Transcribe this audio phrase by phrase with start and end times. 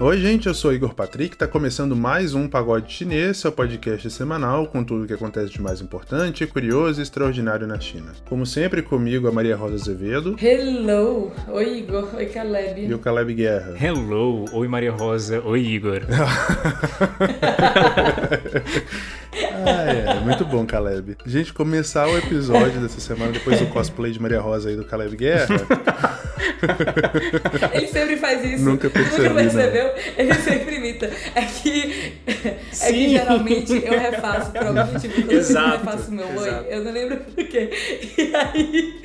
[0.00, 4.68] Oi, gente, eu sou Igor Patrick, tá começando mais um Pagode Chinês, seu podcast semanal
[4.68, 8.12] com tudo o que acontece de mais importante, curioso e extraordinário na China.
[8.28, 10.36] Como sempre, comigo a Maria Rosa Azevedo.
[10.40, 11.32] Hello!
[11.48, 12.14] Oi, Igor.
[12.14, 12.86] Oi, Caleb.
[12.86, 13.74] E o Caleb Guerra.
[13.76, 14.44] Hello!
[14.52, 15.42] Oi, Maria Rosa.
[15.44, 16.02] Oi, Igor.
[19.66, 20.20] ah, é.
[20.20, 21.16] Muito bom, Caleb.
[21.26, 25.16] Gente, começar o episódio dessa semana depois do cosplay de Maria Rosa aí do Caleb
[25.16, 25.56] Guerra.
[27.72, 28.64] Ele sempre faz isso.
[28.64, 29.94] Nunca percebi, Nunca percebeu?
[30.16, 31.10] Ele sempre imita.
[31.34, 35.14] É que, é que geralmente eu refaço por algum motivo.
[35.14, 36.64] Quando Exato, eu refaço o meu oi, exato.
[36.68, 37.70] eu não lembro por quê.
[38.18, 39.00] E aí,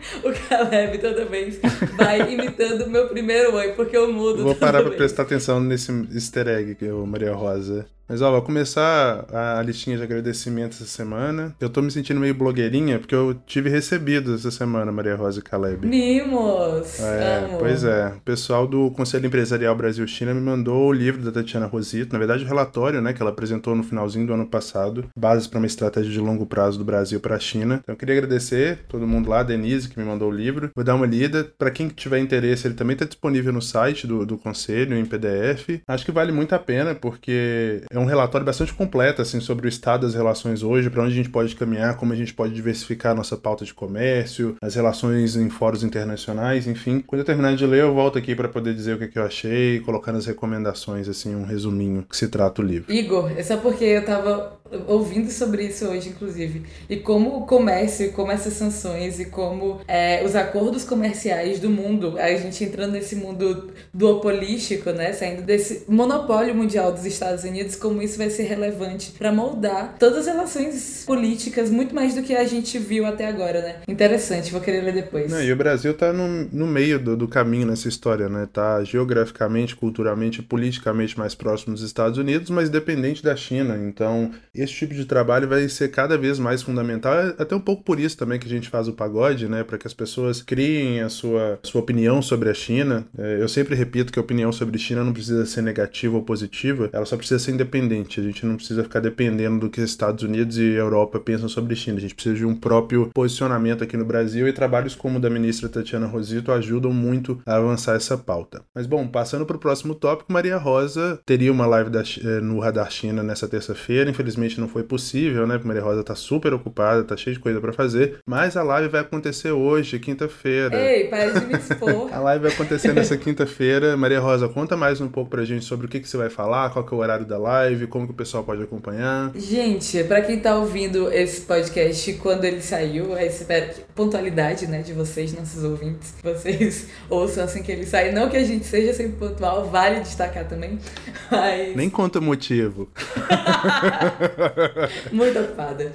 [0.24, 1.58] o Caleb toda vez
[1.96, 4.42] vai imitando o meu primeiro oi, porque eu mudo.
[4.42, 4.96] Vou parar pra vez.
[4.96, 7.86] prestar atenção nesse easter egg que é o Maria Rosa.
[8.10, 11.54] Mas ó, vou começar a listinha de agradecimentos essa semana.
[11.60, 15.42] Eu tô me sentindo meio blogueirinha porque eu tive recebido essa semana, Maria Rosa e
[15.42, 15.86] Caleb.
[15.86, 16.98] Mimos!
[16.98, 17.58] É, Amo.
[17.60, 18.08] pois é.
[18.16, 22.42] O pessoal do Conselho Empresarial Brasil-China me mandou o livro da Tatiana Rosito, na verdade
[22.42, 26.10] o relatório, né, que ela apresentou no finalzinho do ano passado, Bases para uma Estratégia
[26.10, 27.78] de Longo Prazo do Brasil para a China.
[27.80, 30.70] Então eu queria agradecer todo mundo lá, Denise que me mandou o livro.
[30.74, 31.50] Vou dar uma lida.
[31.58, 35.80] Para quem tiver interesse, ele também está disponível no site do, do Conselho, em PDF.
[35.86, 39.68] Acho que vale muito a pena, porque é um relatório bastante completo, assim, sobre o
[39.68, 43.12] estado das relações hoje, para onde a gente pode caminhar, como a gente pode diversificar
[43.12, 47.02] a nossa pauta de comércio, as relações em fóruns internacionais, enfim.
[47.06, 49.24] Quando eu terminar de ler, eu volto aqui para poder dizer o que, que eu
[49.24, 52.92] achei, colocar nas recomendações, assim, um resuminho que se trata o livro.
[52.92, 56.62] Igor, é só porque eu tava ouvindo sobre isso hoje, inclusive.
[56.88, 62.16] E como o comércio, como essas sanções, e como é, os acordos comerciais do mundo,
[62.18, 65.12] a gente entrando nesse mundo duopolístico, né?
[65.12, 70.20] Saindo desse monopólio mundial dos Estados Unidos, como isso vai ser relevante para moldar todas
[70.20, 73.76] as relações políticas, muito mais do que a gente viu até agora, né?
[73.88, 75.30] Interessante, vou querer ler depois.
[75.30, 78.48] Não, e o Brasil tá no, no meio do, do caminho nessa história, né?
[78.52, 83.76] Tá geograficamente, culturalmente, politicamente mais próximo dos Estados Unidos, mas dependente da China.
[83.76, 84.30] Então,
[84.62, 87.14] esse tipo de trabalho vai ser cada vez mais fundamental.
[87.14, 89.64] É até um pouco por isso também que a gente faz o pagode, né?
[89.64, 93.06] Para que as pessoas criem a sua, sua opinião sobre a China.
[93.16, 96.88] É, eu sempre repito que a opinião sobre China não precisa ser negativa ou positiva,
[96.92, 98.20] ela só precisa ser independente.
[98.20, 101.74] A gente não precisa ficar dependendo do que os Estados Unidos e Europa pensam sobre
[101.76, 101.98] China.
[101.98, 105.30] A gente precisa de um próprio posicionamento aqui no Brasil e trabalhos como o da
[105.30, 108.62] ministra Tatiana Rosito ajudam muito a avançar essa pauta.
[108.74, 112.58] Mas bom, passando para o próximo tópico, Maria Rosa teria uma live da, eh, no
[112.58, 114.10] Radar China nessa terça-feira.
[114.10, 115.60] Infelizmente não foi possível, né?
[115.62, 118.18] Maria Rosa tá super ocupada, tá cheia de coisa para fazer.
[118.26, 120.74] Mas a live vai acontecer hoje, quinta-feira.
[120.74, 122.08] Ei, para de me expor.
[122.12, 123.96] A live vai acontecer nessa quinta-feira.
[123.96, 126.70] Maria Rosa, conta mais um pouco pra gente sobre o que, que você vai falar,
[126.70, 129.30] qual que é o horário da live, como que o pessoal pode acompanhar.
[129.34, 134.80] Gente, pra quem tá ouvindo esse podcast quando ele saiu, eu espero que pontualidade, né,
[134.80, 138.12] de vocês, nossos ouvintes, que vocês ouçam assim que ele sai.
[138.12, 140.78] Não que a gente seja sempre pontual, vale destacar também,
[141.30, 142.88] mas Nem conta o motivo.
[145.12, 145.92] muito ocupada.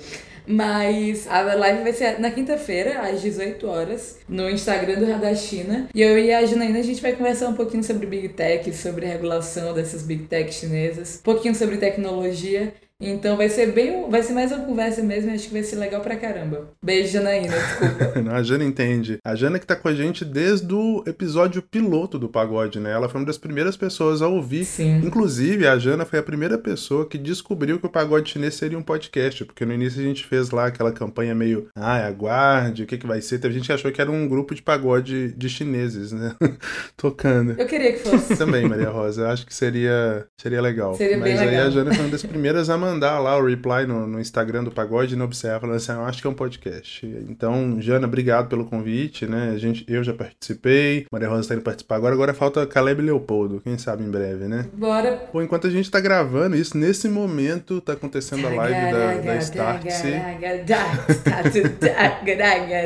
[0.48, 5.90] Mas a live vai ser na quinta-feira, às 18 horas, no Instagram do Radar China.
[5.94, 9.08] E eu e a Janaína, a gente vai conversar um pouquinho sobre Big Tech, sobre
[9.08, 12.74] regulação dessas Big Tech chinesas, um pouquinho sobre tecnologia.
[13.02, 14.10] Então vai ser bem.
[14.10, 16.70] Vai ser mais uma conversa mesmo, acho que vai ser legal pra caramba.
[16.84, 18.32] Beijo, Janaína, desculpa.
[18.32, 19.18] a Jana entende.
[19.24, 22.92] A Jana que tá com a gente desde o episódio piloto do Pagode, né?
[22.92, 24.64] Ela foi uma das primeiras pessoas a ouvir.
[24.64, 25.02] Sim.
[25.04, 28.84] Inclusive, a Jana foi a primeira pessoa que descobriu que o Pagode Chinês seria um
[28.84, 32.98] podcast, porque no início a gente fez lá aquela campanha meio, ah, aguarde, o que
[32.98, 33.40] que vai ser?
[33.40, 36.34] Teve gente que achou que era um grupo de pagode de chineses, né?
[36.96, 37.56] Tocando.
[37.58, 38.38] Eu queria que fosse.
[38.38, 40.96] Também, Maria Rosa, eu acho que seria, seria legal.
[40.96, 41.68] Seria Mas bem aí legal.
[41.68, 44.72] a Jana foi uma das primeiras a mandar lá o reply no, no Instagram do
[44.72, 47.06] Pagode e no Observa, falando assim, "Ah, eu acho que é um podcast.
[47.30, 49.52] Então, Jana, obrigado pelo convite, né?
[49.54, 53.60] A gente, eu já participei, Maria Rosa tá indo participar agora, agora falta Caleb Leopoldo,
[53.62, 54.68] quem sabe em breve, né?
[54.74, 55.12] Bora.
[55.32, 59.36] Pô, enquanto a gente tá gravando isso, nesse momento tá acontecendo a live da, da
[59.38, 60.08] Startse.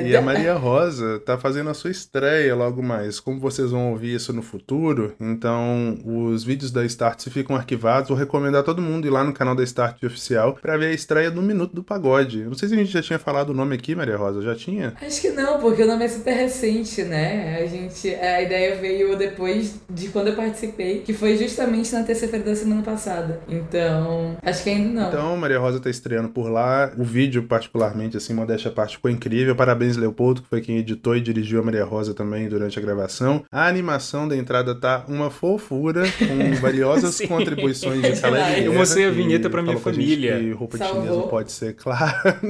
[0.09, 3.19] E a Maria Rosa tá fazendo a sua estreia logo mais.
[3.19, 8.09] Como vocês vão ouvir isso no futuro, então os vídeos da Start ficam arquivados.
[8.09, 10.91] Vou recomendar a todo mundo ir lá no canal da Start oficial pra ver a
[10.93, 12.43] estreia do Minuto do Pagode.
[12.43, 14.41] Não sei se a gente já tinha falado o nome aqui, Maria Rosa.
[14.41, 14.93] Já tinha?
[15.01, 17.59] Acho que não, porque o nome é super recente, né?
[17.61, 22.45] A gente, a ideia veio depois de quando eu participei, que foi justamente na terça-feira
[22.45, 23.39] da semana passada.
[23.47, 25.07] Então, acho que ainda não.
[25.09, 26.91] Então, Maria Rosa tá estreando por lá.
[26.97, 29.55] O vídeo, particularmente, assim, modéstia à parte, ficou incrível.
[29.55, 33.43] Parabéns, Leopoldo, que foi quem editou e dirigiu a Maria Rosa também durante a gravação.
[33.51, 38.55] A animação da entrada tá uma fofura, com valiosas contribuições É de Caleb demais.
[38.55, 40.39] Guerra, Eu mostrei a vinheta pra minha a gente família.
[40.39, 41.01] que roupa de Salvou.
[41.03, 42.39] chinês não pode ser clara.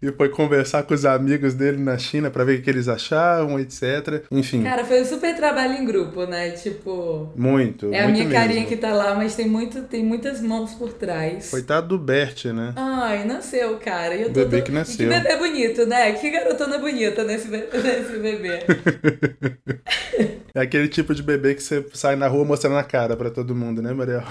[0.00, 3.58] e foi conversar com os amigos dele na China para ver o que eles achavam,
[3.58, 4.22] etc.
[4.30, 4.62] Enfim.
[4.62, 6.50] Cara, foi um super trabalho em grupo, né?
[6.50, 7.32] Tipo.
[7.36, 7.86] Muito.
[7.92, 8.32] É muito a minha mesmo.
[8.32, 11.50] carinha que tá lá, mas tem, muito, tem muitas mãos por trás.
[11.50, 12.72] Coitado do Bert, né?
[12.76, 14.14] Ai, nasceu, cara.
[14.14, 15.08] Eu tô, Bebê tô- que nasceu.
[15.08, 16.12] Que bebê bonito, né?
[16.12, 18.60] Que garotona bonita nesse, be- nesse bebê.
[20.56, 23.56] É aquele tipo de bebê que você sai na rua mostrando a cara pra todo
[23.56, 24.22] mundo, né, Maria?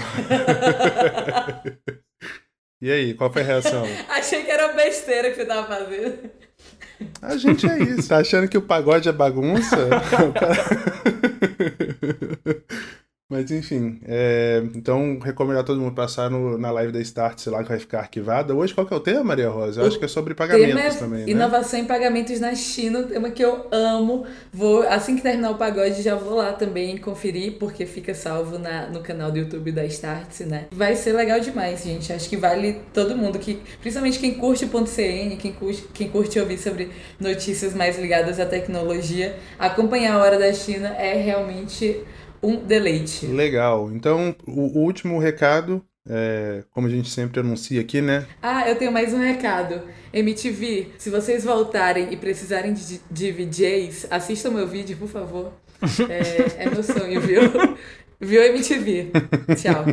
[2.82, 3.84] E aí, qual foi a reação?
[4.10, 6.32] Achei que era besteira que você tava fazendo.
[7.22, 8.10] A gente é isso.
[8.10, 9.78] Tá achando que o pagode é bagunça?
[13.34, 17.64] Mas enfim, é, então recomendar todo mundo passar no- na live da Start, sei lá,
[17.64, 18.54] que vai ficar arquivada.
[18.54, 19.82] Hoje qual que é o tema, Maria Rosa?
[19.82, 21.32] Eu acho que é sobre pagamentos é também, né?
[21.32, 24.24] inovação em pagamentos na China, um tema que eu amo.
[24.54, 28.86] Vou, assim que terminar o pagode, já vou lá também conferir, porque fica salvo na,
[28.88, 30.68] no canal do YouTube da Startse, né?
[30.72, 32.14] Vai ser legal demais, gente.
[32.14, 36.08] Acho que vale todo mundo, que, principalmente quem curte o ponto .cn, quem curte, quem
[36.08, 42.04] curte ouvir sobre notícias mais ligadas à tecnologia, acompanhar a Hora da China é realmente
[42.44, 43.26] um deleite.
[43.26, 43.90] Legal.
[43.92, 48.26] Então, o, último recado, é, como a gente sempre anuncia aqui, né?
[48.42, 49.82] Ah, eu tenho mais um recado.
[50.12, 55.54] MTV, se vocês voltarem e precisarem de, de VJs, assistam meu vídeo, por favor.
[56.10, 57.42] É, é meu sonho, viu?
[58.24, 59.12] Viu, MTV?
[59.58, 59.84] Tchau.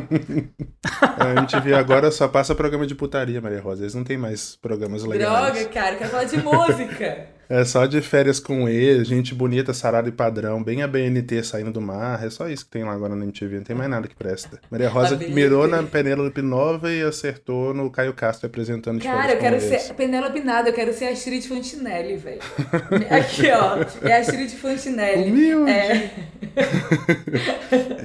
[1.19, 3.83] A MTV agora só passa programa de putaria, Maria Rosa.
[3.83, 5.53] Eles não tem mais programas legais.
[5.53, 7.27] Droga, cara, quero falar de música.
[7.51, 11.73] É só de férias com E, gente bonita, sarada e padrão, bem a BNT saindo
[11.73, 12.25] do mar.
[12.25, 14.61] É só isso que tem lá agora na MTV, não tem mais nada que presta.
[14.71, 15.35] Maria Rosa A BNT.
[15.35, 19.95] mirou na Penélope Nova e acertou no Caio Castro apresentando de Cara, eu quero ser
[19.95, 22.39] Penélope Nada, eu quero ser a Astrid Fontinelli, velho.
[23.11, 23.85] Aqui, ó.
[24.09, 25.31] É a Astrid Fontinelli.
[25.33, 25.71] Humilde.
[25.73, 26.11] É.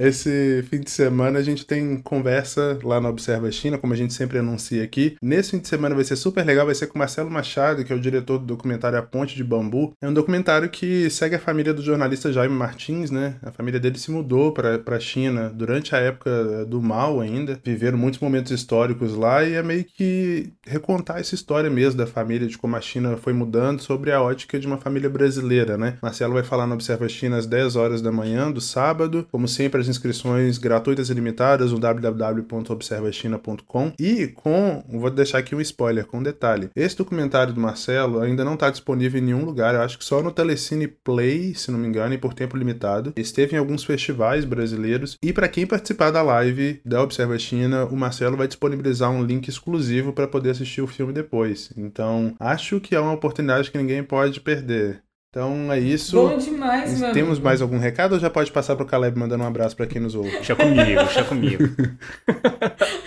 [0.00, 4.12] Esse fim de semana a gente tem conversa lá no Observa China, como a gente
[4.12, 5.16] sempre anuncia aqui.
[5.22, 7.96] Nesse fim de semana vai ser super legal, vai ser com Marcelo Machado, que é
[7.96, 9.92] o diretor do documentário A Ponte de Bambu.
[10.00, 13.36] É um documentário que segue a família do jornalista Jaime Martins, né?
[13.42, 17.60] A família dele se mudou para a China durante a época do mal ainda.
[17.64, 22.48] Viveram muitos momentos históricos lá e é meio que recontar essa história mesmo da família,
[22.48, 25.98] de como a China foi mudando sobre a ótica de uma família brasileira, né?
[26.02, 29.26] Marcelo vai falar no Observa China às 10 horas da manhã do sábado.
[29.30, 35.60] Como sempre, as inscrições gratuitas e limitadas no www.observachina.com e com, vou deixar aqui um
[35.60, 36.70] spoiler com um detalhe.
[36.74, 40.22] Esse documentário do Marcelo ainda não está disponível em nenhum lugar, eu acho que só
[40.22, 43.12] no Telecine Play, se não me engano, e por tempo limitado.
[43.16, 47.96] Esteve em alguns festivais brasileiros e para quem participar da live da Observa China, o
[47.96, 51.72] Marcelo vai disponibilizar um link exclusivo para poder assistir o filme depois.
[51.76, 55.02] Então, acho que é uma oportunidade que ninguém pode perder.
[55.36, 56.16] Então é isso.
[56.16, 57.44] Bom demais, meu Temos amigo.
[57.44, 60.14] mais algum recado ou já pode passar pro Caleb mandando um abraço para quem nos
[60.14, 60.30] ouve?
[60.30, 61.62] Deixa comigo, deixa comigo.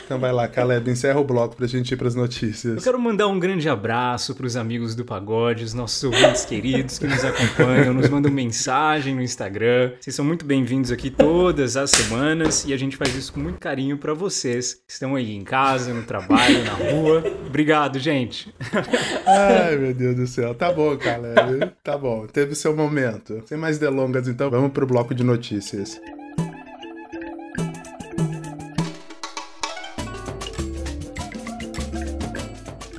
[0.09, 2.83] Então vai lá, Caleb, encerra o bloco pra gente ir pras Eu notícias.
[2.83, 7.05] quero mandar um grande abraço para os amigos do Pagode, os nossos ouvintes queridos que
[7.05, 9.91] nos acompanham, nos mandam mensagem no Instagram.
[10.01, 13.59] Vocês são muito bem-vindos aqui todas as semanas e a gente faz isso com muito
[13.59, 17.23] carinho para vocês que estão aí em casa, no trabalho, na rua.
[17.45, 18.51] Obrigado, gente.
[19.27, 20.55] Ai, meu Deus do céu.
[20.55, 21.71] Tá bom, Caleb.
[21.83, 22.18] Tá bom.
[22.27, 23.41] Teve seu momento.
[23.45, 25.99] Sem mais delongas, então, vamos pro bloco de notícias.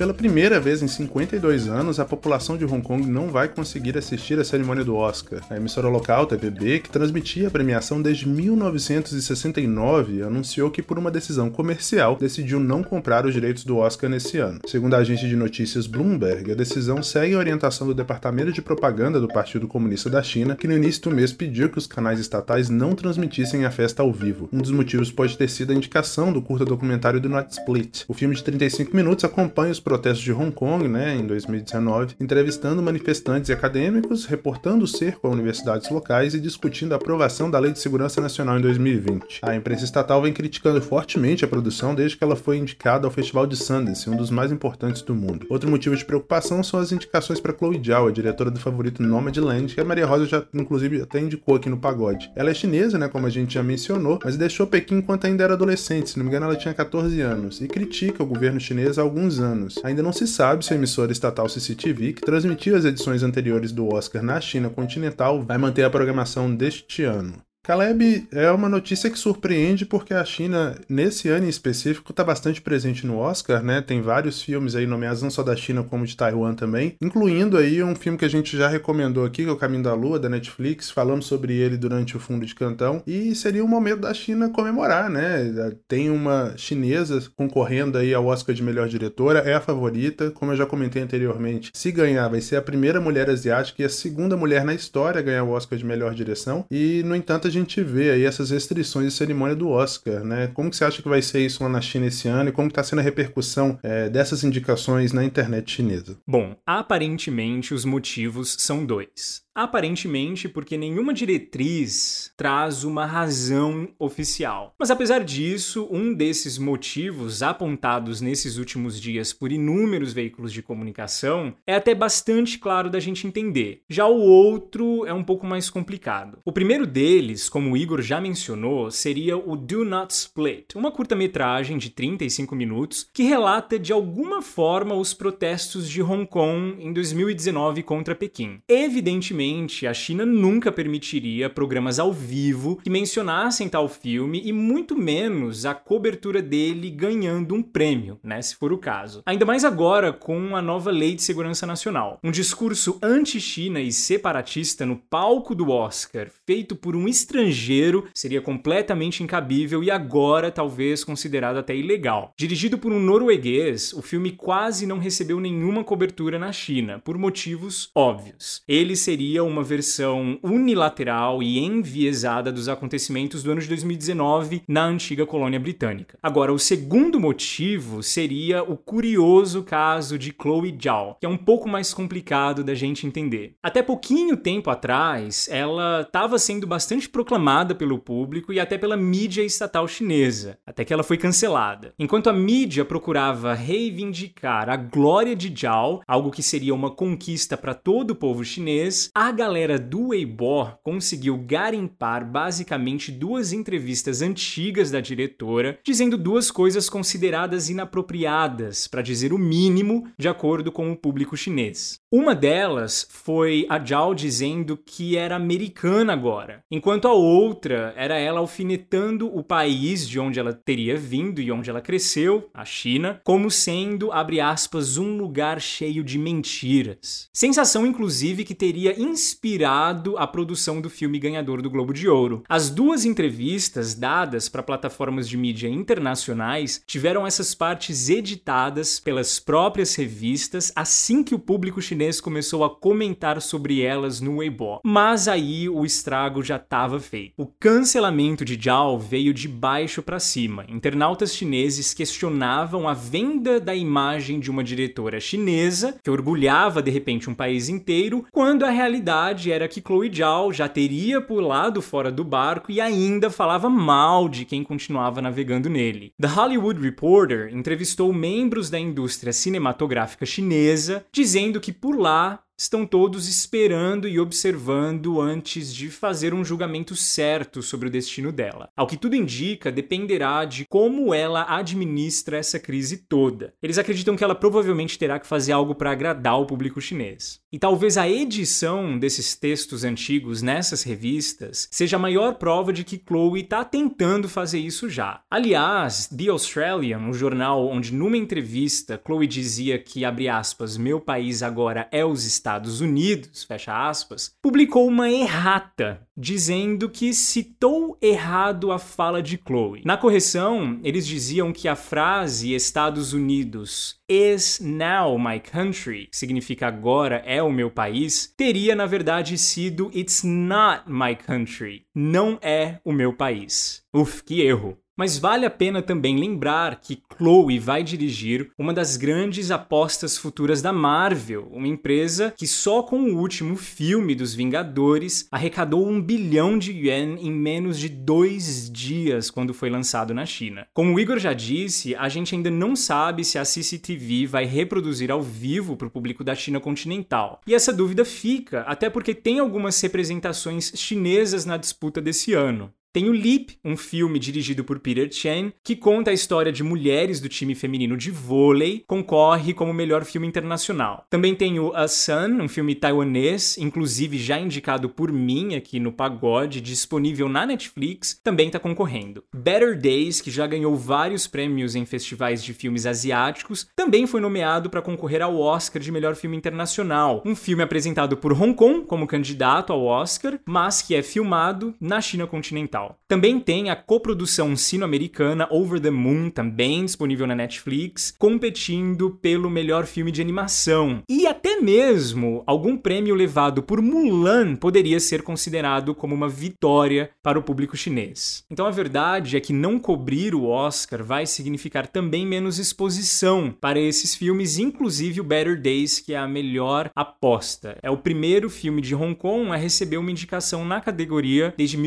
[0.01, 4.39] Pela primeira vez em 52 anos, a população de Hong Kong não vai conseguir assistir
[4.39, 5.41] a cerimônia do Oscar.
[5.47, 11.51] A emissora local, TVB, que transmitia a premiação desde 1969, anunciou que por uma decisão
[11.51, 14.61] comercial decidiu não comprar os direitos do Oscar nesse ano.
[14.65, 19.19] Segundo a agência de notícias Bloomberg, a decisão segue a orientação do Departamento de Propaganda
[19.19, 22.69] do Partido Comunista da China, que no início do mês pediu que os canais estatais
[22.69, 24.49] não transmitissem a festa ao vivo.
[24.51, 28.05] Um dos motivos pode ter sido a indicação do curta documentário do Not Split.
[28.07, 32.81] O filme de 35 minutos acompanha os protestos de Hong Kong, né, em 2019, entrevistando
[32.81, 37.73] manifestantes e acadêmicos, reportando o cerco a universidades locais e discutindo a aprovação da Lei
[37.73, 39.41] de Segurança Nacional em 2020.
[39.41, 43.45] A imprensa estatal vem criticando fortemente a produção desde que ela foi indicada ao Festival
[43.45, 45.45] de Sundance, um dos mais importantes do mundo.
[45.49, 49.75] Outro motivo de preocupação são as indicações para Chloe Zhao, a diretora do favorito Nomadland,
[49.75, 52.31] que a Maria Rosa já inclusive até indicou aqui no pagode.
[52.33, 55.55] Ela é chinesa, né, como a gente já mencionou, mas deixou Pequim enquanto ainda era
[55.55, 59.01] adolescente, se não me engano ela tinha 14 anos, e critica o governo chinês há
[59.01, 59.80] alguns anos.
[59.83, 63.91] Ainda não se sabe se a emissora estatal CCTV, que transmitiu as edições anteriores do
[63.93, 67.41] Oscar na China continental, vai manter a programação deste ano.
[67.63, 72.59] Caleb, é uma notícia que surpreende porque a China, nesse ano em específico, está bastante
[72.59, 73.81] presente no Oscar, né?
[73.81, 77.83] Tem vários filmes aí nomeados não só da China como de Taiwan também, incluindo aí
[77.83, 80.27] um filme que a gente já recomendou aqui, que é O Caminho da Lua, da
[80.27, 84.49] Netflix, falamos sobre ele durante o Fundo de Cantão, e seria um momento da China
[84.49, 85.71] comemorar, né?
[85.87, 90.57] Tem uma chinesa concorrendo aí ao Oscar de melhor diretora, é a favorita, como eu
[90.57, 91.69] já comentei anteriormente.
[91.75, 95.23] Se ganhar, vai ser a primeira mulher asiática e a segunda mulher na história a
[95.23, 99.11] ganhar o Oscar de melhor direção, e no entanto gente vê aí essas restrições de
[99.11, 100.47] cerimônia do Oscar, né?
[100.47, 102.67] Como que você acha que vai ser isso lá na China esse ano e como
[102.67, 106.17] está sendo a repercussão é, dessas indicações na internet chinesa?
[106.27, 109.43] Bom, aparentemente os motivos são dois.
[109.53, 114.73] Aparentemente, porque nenhuma diretriz traz uma razão oficial.
[114.79, 121.53] Mas apesar disso, um desses motivos apontados nesses últimos dias por inúmeros veículos de comunicação
[121.67, 123.81] é até bastante claro da gente entender.
[123.89, 126.39] Já o outro é um pouco mais complicado.
[126.45, 131.77] O primeiro deles, como o Igor já mencionou, seria o Do Not Split, uma curta-metragem
[131.77, 137.83] de 35 minutos que relata de alguma forma os protestos de Hong Kong em 2019
[137.83, 138.61] contra Pequim.
[138.69, 139.40] Evidentemente,
[139.89, 145.73] a China nunca permitiria programas ao vivo que mencionassem tal filme e muito menos a
[145.73, 149.23] cobertura dele ganhando um prêmio, né, se for o caso.
[149.25, 152.19] Ainda mais agora com a nova Lei de Segurança Nacional.
[152.23, 159.23] Um discurso anti-China e separatista no palco do Oscar, feito por um estrangeiro, seria completamente
[159.23, 162.33] incabível e agora talvez considerado até ilegal.
[162.37, 167.89] Dirigido por um norueguês, o filme quase não recebeu nenhuma cobertura na China, por motivos
[167.95, 168.61] óbvios.
[168.67, 174.83] Ele seria seria uma versão unilateral e enviesada dos acontecimentos do ano de 2019 na
[174.83, 176.17] antiga colônia britânica.
[176.21, 181.69] Agora, o segundo motivo seria o curioso caso de Chloe Zhao, que é um pouco
[181.69, 183.53] mais complicado da gente entender.
[183.63, 189.43] Até pouquinho tempo atrás, ela estava sendo bastante proclamada pelo público e até pela mídia
[189.43, 191.93] estatal chinesa, até que ela foi cancelada.
[191.97, 197.73] Enquanto a mídia procurava reivindicar a glória de Zhao, algo que seria uma conquista para
[197.73, 205.01] todo o povo chinês, a galera do Weibo conseguiu garimpar basicamente duas entrevistas antigas da
[205.01, 211.35] diretora, dizendo duas coisas consideradas inapropriadas, para dizer o mínimo, de acordo com o público
[211.35, 211.99] chinês.
[212.09, 218.39] Uma delas foi a Zhao dizendo que era americana agora, enquanto a outra era ela
[218.39, 223.51] alfinetando o país de onde ela teria vindo e onde ela cresceu, a China, como
[223.51, 227.27] sendo, abre aspas, um lugar cheio de mentiras.
[227.33, 232.43] Sensação, inclusive, que teria inspirado a produção do filme ganhador do Globo de Ouro.
[232.47, 239.93] As duas entrevistas dadas para plataformas de mídia internacionais tiveram essas partes editadas pelas próprias
[239.95, 244.79] revistas assim que o público chinês começou a comentar sobre elas no Weibo.
[244.83, 247.33] Mas aí o estrago já estava feito.
[247.37, 250.65] O cancelamento de Zhao veio de baixo para cima.
[250.69, 257.29] Internautas chineses questionavam a venda da imagem de uma diretora chinesa que orgulhava de repente
[257.29, 262.11] um país inteiro, quando a realidade realidade era que Chloe Zhao já teria pulado fora
[262.11, 266.13] do barco e ainda falava mal de quem continuava navegando nele.
[266.21, 273.27] The Hollywood Reporter entrevistou membros da indústria cinematográfica chinesa, dizendo que por lá estão todos
[273.27, 278.69] esperando e observando antes de fazer um julgamento certo sobre o destino dela.
[278.77, 283.51] Ao que tudo indica, dependerá de como ela administra essa crise toda.
[283.63, 287.40] Eles acreditam que ela provavelmente terá que fazer algo para agradar o público chinês.
[287.53, 292.97] E talvez a edição desses textos antigos nessas revistas seja a maior prova de que
[293.05, 295.21] Chloe está tentando fazer isso já.
[295.29, 301.43] Aliás, The Australian, um jornal onde numa entrevista Chloe dizia que, abre aspas, meu país
[301.43, 308.79] agora é os Estados Unidos, fecha aspas, publicou uma errata dizendo que citou errado a
[308.79, 309.81] fala de Chloe.
[309.83, 316.67] Na correção, eles diziam que a frase Estados Unidos is now my country, que significa
[316.67, 322.81] agora é o meu país, teria na verdade sido it's not my country, não é
[322.83, 323.81] o meu país.
[323.93, 324.77] Uf, que erro.
[325.01, 330.61] Mas vale a pena também lembrar que Chloe vai dirigir uma das grandes apostas futuras
[330.61, 336.55] da Marvel, uma empresa que só com o último filme dos Vingadores arrecadou um bilhão
[336.55, 340.67] de yuan em menos de dois dias quando foi lançado na China.
[340.71, 345.09] Como o Igor já disse, a gente ainda não sabe se a CCTV vai reproduzir
[345.09, 347.41] ao vivo para o público da China continental.
[347.47, 352.71] E essa dúvida fica, até porque tem algumas representações chinesas na disputa desse ano.
[352.93, 357.21] Tem o Leap, um filme dirigido por Peter Chen, que conta a história de mulheres
[357.21, 361.05] do time feminino de vôlei, concorre como melhor filme internacional.
[361.09, 365.93] Também tem o A Sun, um filme taiwanês, inclusive já indicado por mim aqui no
[365.93, 369.23] Pagode, disponível na Netflix, também está concorrendo.
[369.33, 374.69] Better Days, que já ganhou vários prêmios em festivais de filmes asiáticos, também foi nomeado
[374.69, 377.23] para concorrer ao Oscar de melhor filme internacional.
[377.25, 382.01] Um filme apresentado por Hong Kong como candidato ao Oscar, mas que é filmado na
[382.01, 382.80] China continental.
[383.07, 389.85] Também tem a coprodução sino-americana Over the Moon, também disponível na Netflix, competindo pelo melhor
[389.85, 391.01] filme de animação.
[391.09, 397.37] E até mesmo algum prêmio levado por Mulan poderia ser considerado como uma vitória para
[397.37, 398.43] o público chinês.
[398.49, 403.79] Então a verdade é que não cobrir o Oscar vai significar também menos exposição para
[403.79, 407.77] esses filmes, inclusive o Better Days, que é a melhor aposta.
[407.81, 411.77] É o primeiro filme de Hong Kong a receber uma indicação na categoria desde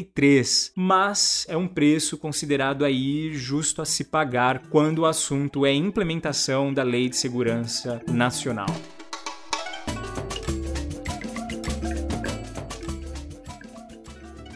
[0.00, 5.72] 1993, mas é um preço considerado aí justo a se pagar quando o assunto é
[5.72, 8.68] implementação da Lei de Segurança Nacional.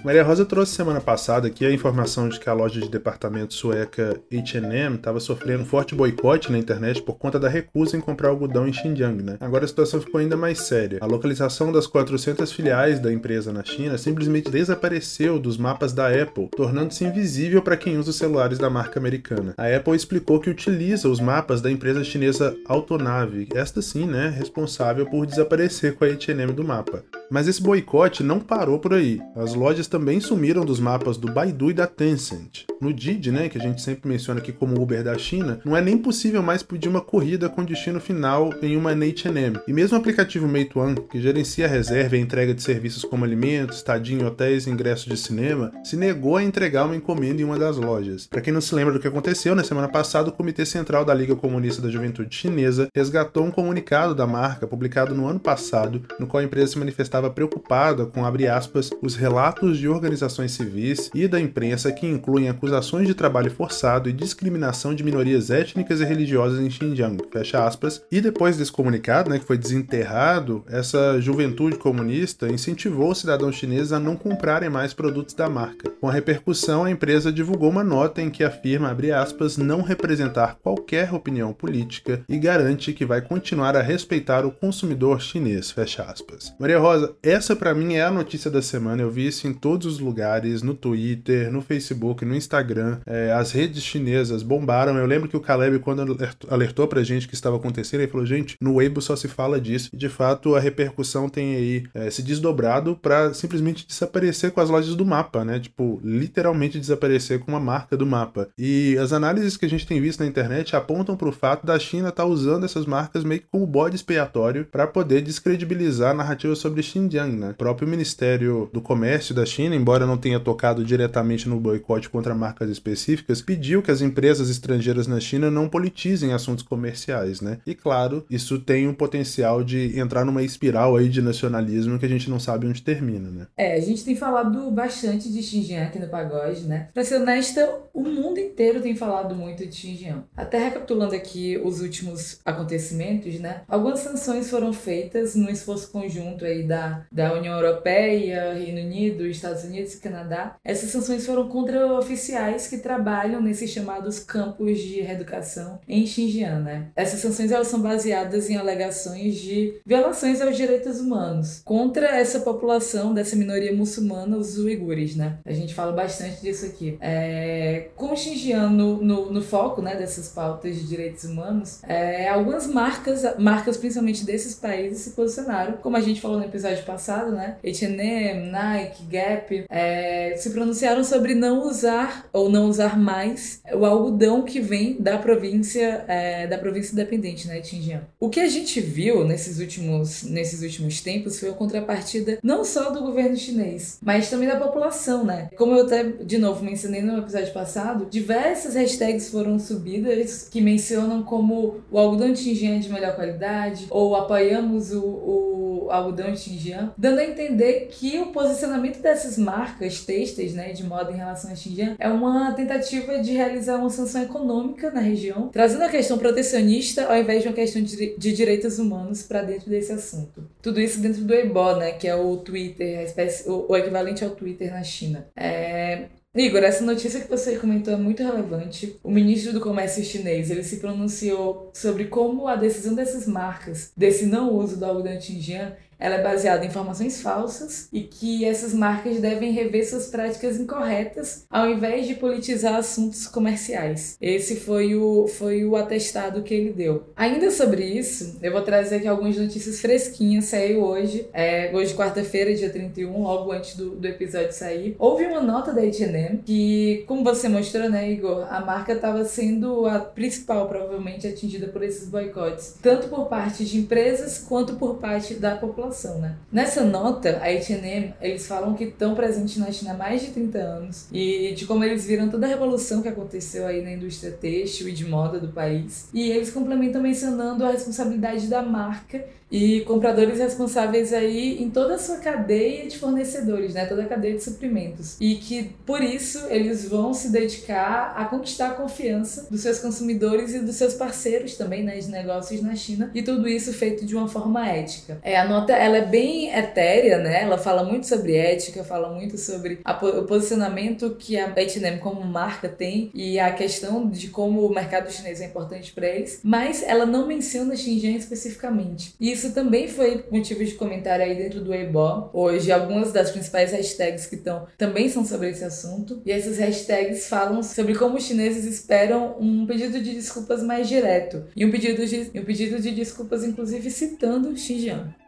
[0.05, 4.21] Maria Rosa trouxe semana passada aqui a informação de que a loja de departamento sueca
[4.31, 8.73] H&M estava sofrendo forte boicote na internet por conta da recusa em comprar algodão em
[8.73, 9.39] Xinjiang, né?
[9.41, 10.99] Agora a situação ficou ainda mais séria.
[11.01, 16.51] A localização das 400 filiais da empresa na China simplesmente desapareceu dos mapas da Apple,
[16.55, 19.55] tornando-se invisível para quem usa os celulares da marca americana.
[19.57, 25.07] A Apple explicou que utiliza os mapas da empresa chinesa Autonave, esta sim, né, responsável
[25.07, 27.03] por desaparecer com a H&M do mapa.
[27.31, 29.21] Mas esse boicote não parou por aí.
[29.37, 32.65] As lojas também sumiram dos mapas do Baidu e da Tencent.
[32.81, 35.81] No Didi, né, que a gente sempre menciona aqui como Uber da China, não é
[35.81, 39.59] nem possível mais pedir uma corrida com destino final em uma H&M.
[39.67, 43.25] E mesmo o aplicativo Meituan, que gerencia a reserva e a entrega de serviços como
[43.25, 47.45] alimentos, estadia em hotéis e ingressos de cinema, se negou a entregar uma encomenda em
[47.45, 48.27] uma das lojas.
[48.27, 51.15] Para quem não se lembra do que aconteceu, na semana passada o Comitê Central da
[51.15, 56.27] Liga Comunista da Juventude Chinesa resgatou um comunicado da marca publicado no ano passado, no
[56.27, 61.41] qual a empresa se manifestava preocupada com, aspas, os relatos de organizações civis e da
[61.41, 66.71] imprensa que incluem acusações de trabalho forçado e discriminação de minorias étnicas e religiosas em
[66.71, 68.03] Xinjiang, fecha aspas.
[68.11, 73.93] E depois desse comunicado, né, que foi desenterrado, essa juventude comunista incentivou os cidadãos chineses
[73.93, 75.91] a não comprarem mais produtos da marca.
[76.01, 80.57] Com a repercussão, a empresa divulgou uma nota em que afirma, abre aspas, não representar
[80.63, 86.55] qualquer opinião política e garante que vai continuar a respeitar o consumidor chinês, fecha aspas.
[86.59, 89.87] Maria Rosa, essa para mim é a notícia da semana, eu vi isso em todos
[89.87, 94.97] os lugares, no Twitter, no Facebook, no Instagram, é, as redes chinesas bombaram.
[94.97, 96.17] Eu lembro que o Caleb, quando
[96.49, 99.91] alertou pra gente que estava acontecendo, ele falou: gente, no Weibo só se fala disso.
[99.93, 104.71] E de fato a repercussão tem aí é, se desdobrado para simplesmente desaparecer com as
[104.71, 105.59] lojas do mapa, né?
[105.59, 108.49] Tipo, literalmente desaparecer com uma marca do mapa.
[108.59, 111.79] E as análises que a gente tem visto na internet apontam para o fato da
[111.79, 116.15] China estar tá usando essas marcas meio que como bode expiatório para poder descredibilizar a
[116.15, 117.51] narrativa sobre Xinjiang, né?
[117.51, 122.35] O próprio Ministério do Comércio da China, embora não tenha tocado diretamente no boicote contra
[122.35, 127.59] marcas específicas, pediu que as empresas estrangeiras na China não politizem assuntos comerciais, né?
[127.67, 132.09] E claro, isso tem um potencial de entrar numa espiral aí de nacionalismo que a
[132.09, 133.47] gente não sabe onde termina, né?
[133.57, 136.89] É, a gente tem falado bastante de Xinjiang aqui no Pagode, né?
[136.95, 140.23] Pra ser honesta, o mundo inteiro tem falado muito de Xinjiang.
[140.37, 143.63] Até recapitulando aqui os últimos acontecimentos, né?
[143.69, 149.65] Algumas sanções foram feitas num esforço conjunto aí da, da União Europeia, Reino Unido, Estados
[149.65, 150.57] Unidos e Canadá.
[150.65, 156.89] Essas sanções foram contra oficiais que trabalham nesses chamados campos de reeducação em Xinjiang, né?
[156.97, 163.15] Essas sanções elas são baseadas em alegações de violações aos direitos humanos contra essa população
[163.15, 165.39] dessa minoria muçulmana, os uigures, né?
[165.45, 166.97] A gente fala bastante disso aqui.
[167.01, 172.67] É, com Xinjiang no, no, no, foco, né, dessas pautas de direitos humanos, é, algumas
[172.67, 177.57] marcas, marcas principalmente desses países se posicionaram, como a gente falou no episódio passado, né?
[177.65, 184.43] H&M, Nike, Gap, é, se pronunciaram sobre não usar ou não usar mais o algodão
[184.43, 188.05] que vem da província é, da província independente, né, Xinjiang.
[188.19, 192.91] O que a gente viu nesses últimos nesses últimos tempos foi a contrapartida não só
[192.91, 195.49] do governo chinês, mas também da população, né?
[195.57, 201.23] Como eu até de novo mencionei no episódio passado, diversas hashtags foram subidas que mencionam
[201.23, 207.19] como o algodão Xinjiang é de melhor qualidade ou apoiamos o, o algodão Xinjiang, dando
[207.19, 211.97] a entender que o posicionamento dessas marcas têxteis né, de moda em relação a Xinjiang
[211.99, 217.17] é uma tentativa de realizar uma sanção econômica na região, trazendo a questão protecionista ao
[217.17, 220.45] invés de uma questão de, de direitos humanos para dentro desse assunto.
[220.63, 224.31] Tudo isso dentro do Weibo, né, que é o Twitter, espécie, o, o equivalente ao
[224.31, 225.27] Twitter na China.
[225.37, 228.99] É, Igor, essa notícia que você comentou é muito relevante.
[229.05, 234.27] O ministro do Comércio chinês ele se pronunciou sobre como a decisão dessas marcas desse
[234.27, 239.21] não uso do algodão Xinjiang ela é baseada em informações falsas e que essas marcas
[239.21, 244.19] devem rever suas práticas incorretas ao invés de politizar assuntos comerciais.
[244.21, 247.05] Esse foi o, foi o atestado que ele deu.
[247.17, 250.45] Ainda sobre isso, eu vou trazer aqui algumas notícias fresquinhas.
[250.45, 254.95] Saiu hoje, é, hoje quarta-feira, dia 31, logo antes do, do episódio sair.
[254.99, 259.87] Houve uma nota da H&M que, como você mostrou, né, Igor, a marca estava sendo
[259.87, 265.35] a principal, provavelmente, atingida por esses boicotes, tanto por parte de empresas quanto por parte
[265.35, 266.37] da população né?
[266.51, 270.59] Nessa nota, a H&M, eles falam que estão presentes na China há mais de 30
[270.59, 274.89] anos e de como eles viram toda a revolução que aconteceu aí na indústria têxtil
[274.89, 276.09] e de moda do país.
[276.13, 281.99] E eles complementam mencionando a responsabilidade da marca e compradores responsáveis aí em toda a
[281.99, 283.87] sua cadeia de fornecedores, né?
[283.87, 285.17] Toda a cadeia de suprimentos.
[285.21, 290.55] E que por isso eles vão se dedicar a conquistar a confiança dos seus consumidores
[290.55, 293.13] e dos seus parceiros também, né, de negócios na China.
[293.15, 295.19] E tudo isso feito de uma forma ética.
[295.23, 297.43] É, a nota ela é bem etérea, né?
[297.43, 302.25] Ela fala muito sobre ética, fala muito sobre a, o posicionamento que a H&M como
[302.25, 306.83] marca tem e a questão de como o mercado chinês é importante para eles, mas
[306.83, 309.15] ela não menciona Xinjiang especificamente.
[309.21, 312.31] Isso isso também foi motivo de comentário aí dentro do Weibo.
[312.33, 316.23] Hoje, algumas das principais hashtags que estão também são sobre esse assunto.
[316.25, 321.45] E essas hashtags falam sobre como os chineses esperam um pedido de desculpas mais direto.
[321.55, 325.24] E um pedido de, um pedido de desculpas, inclusive, citando Xinjiang.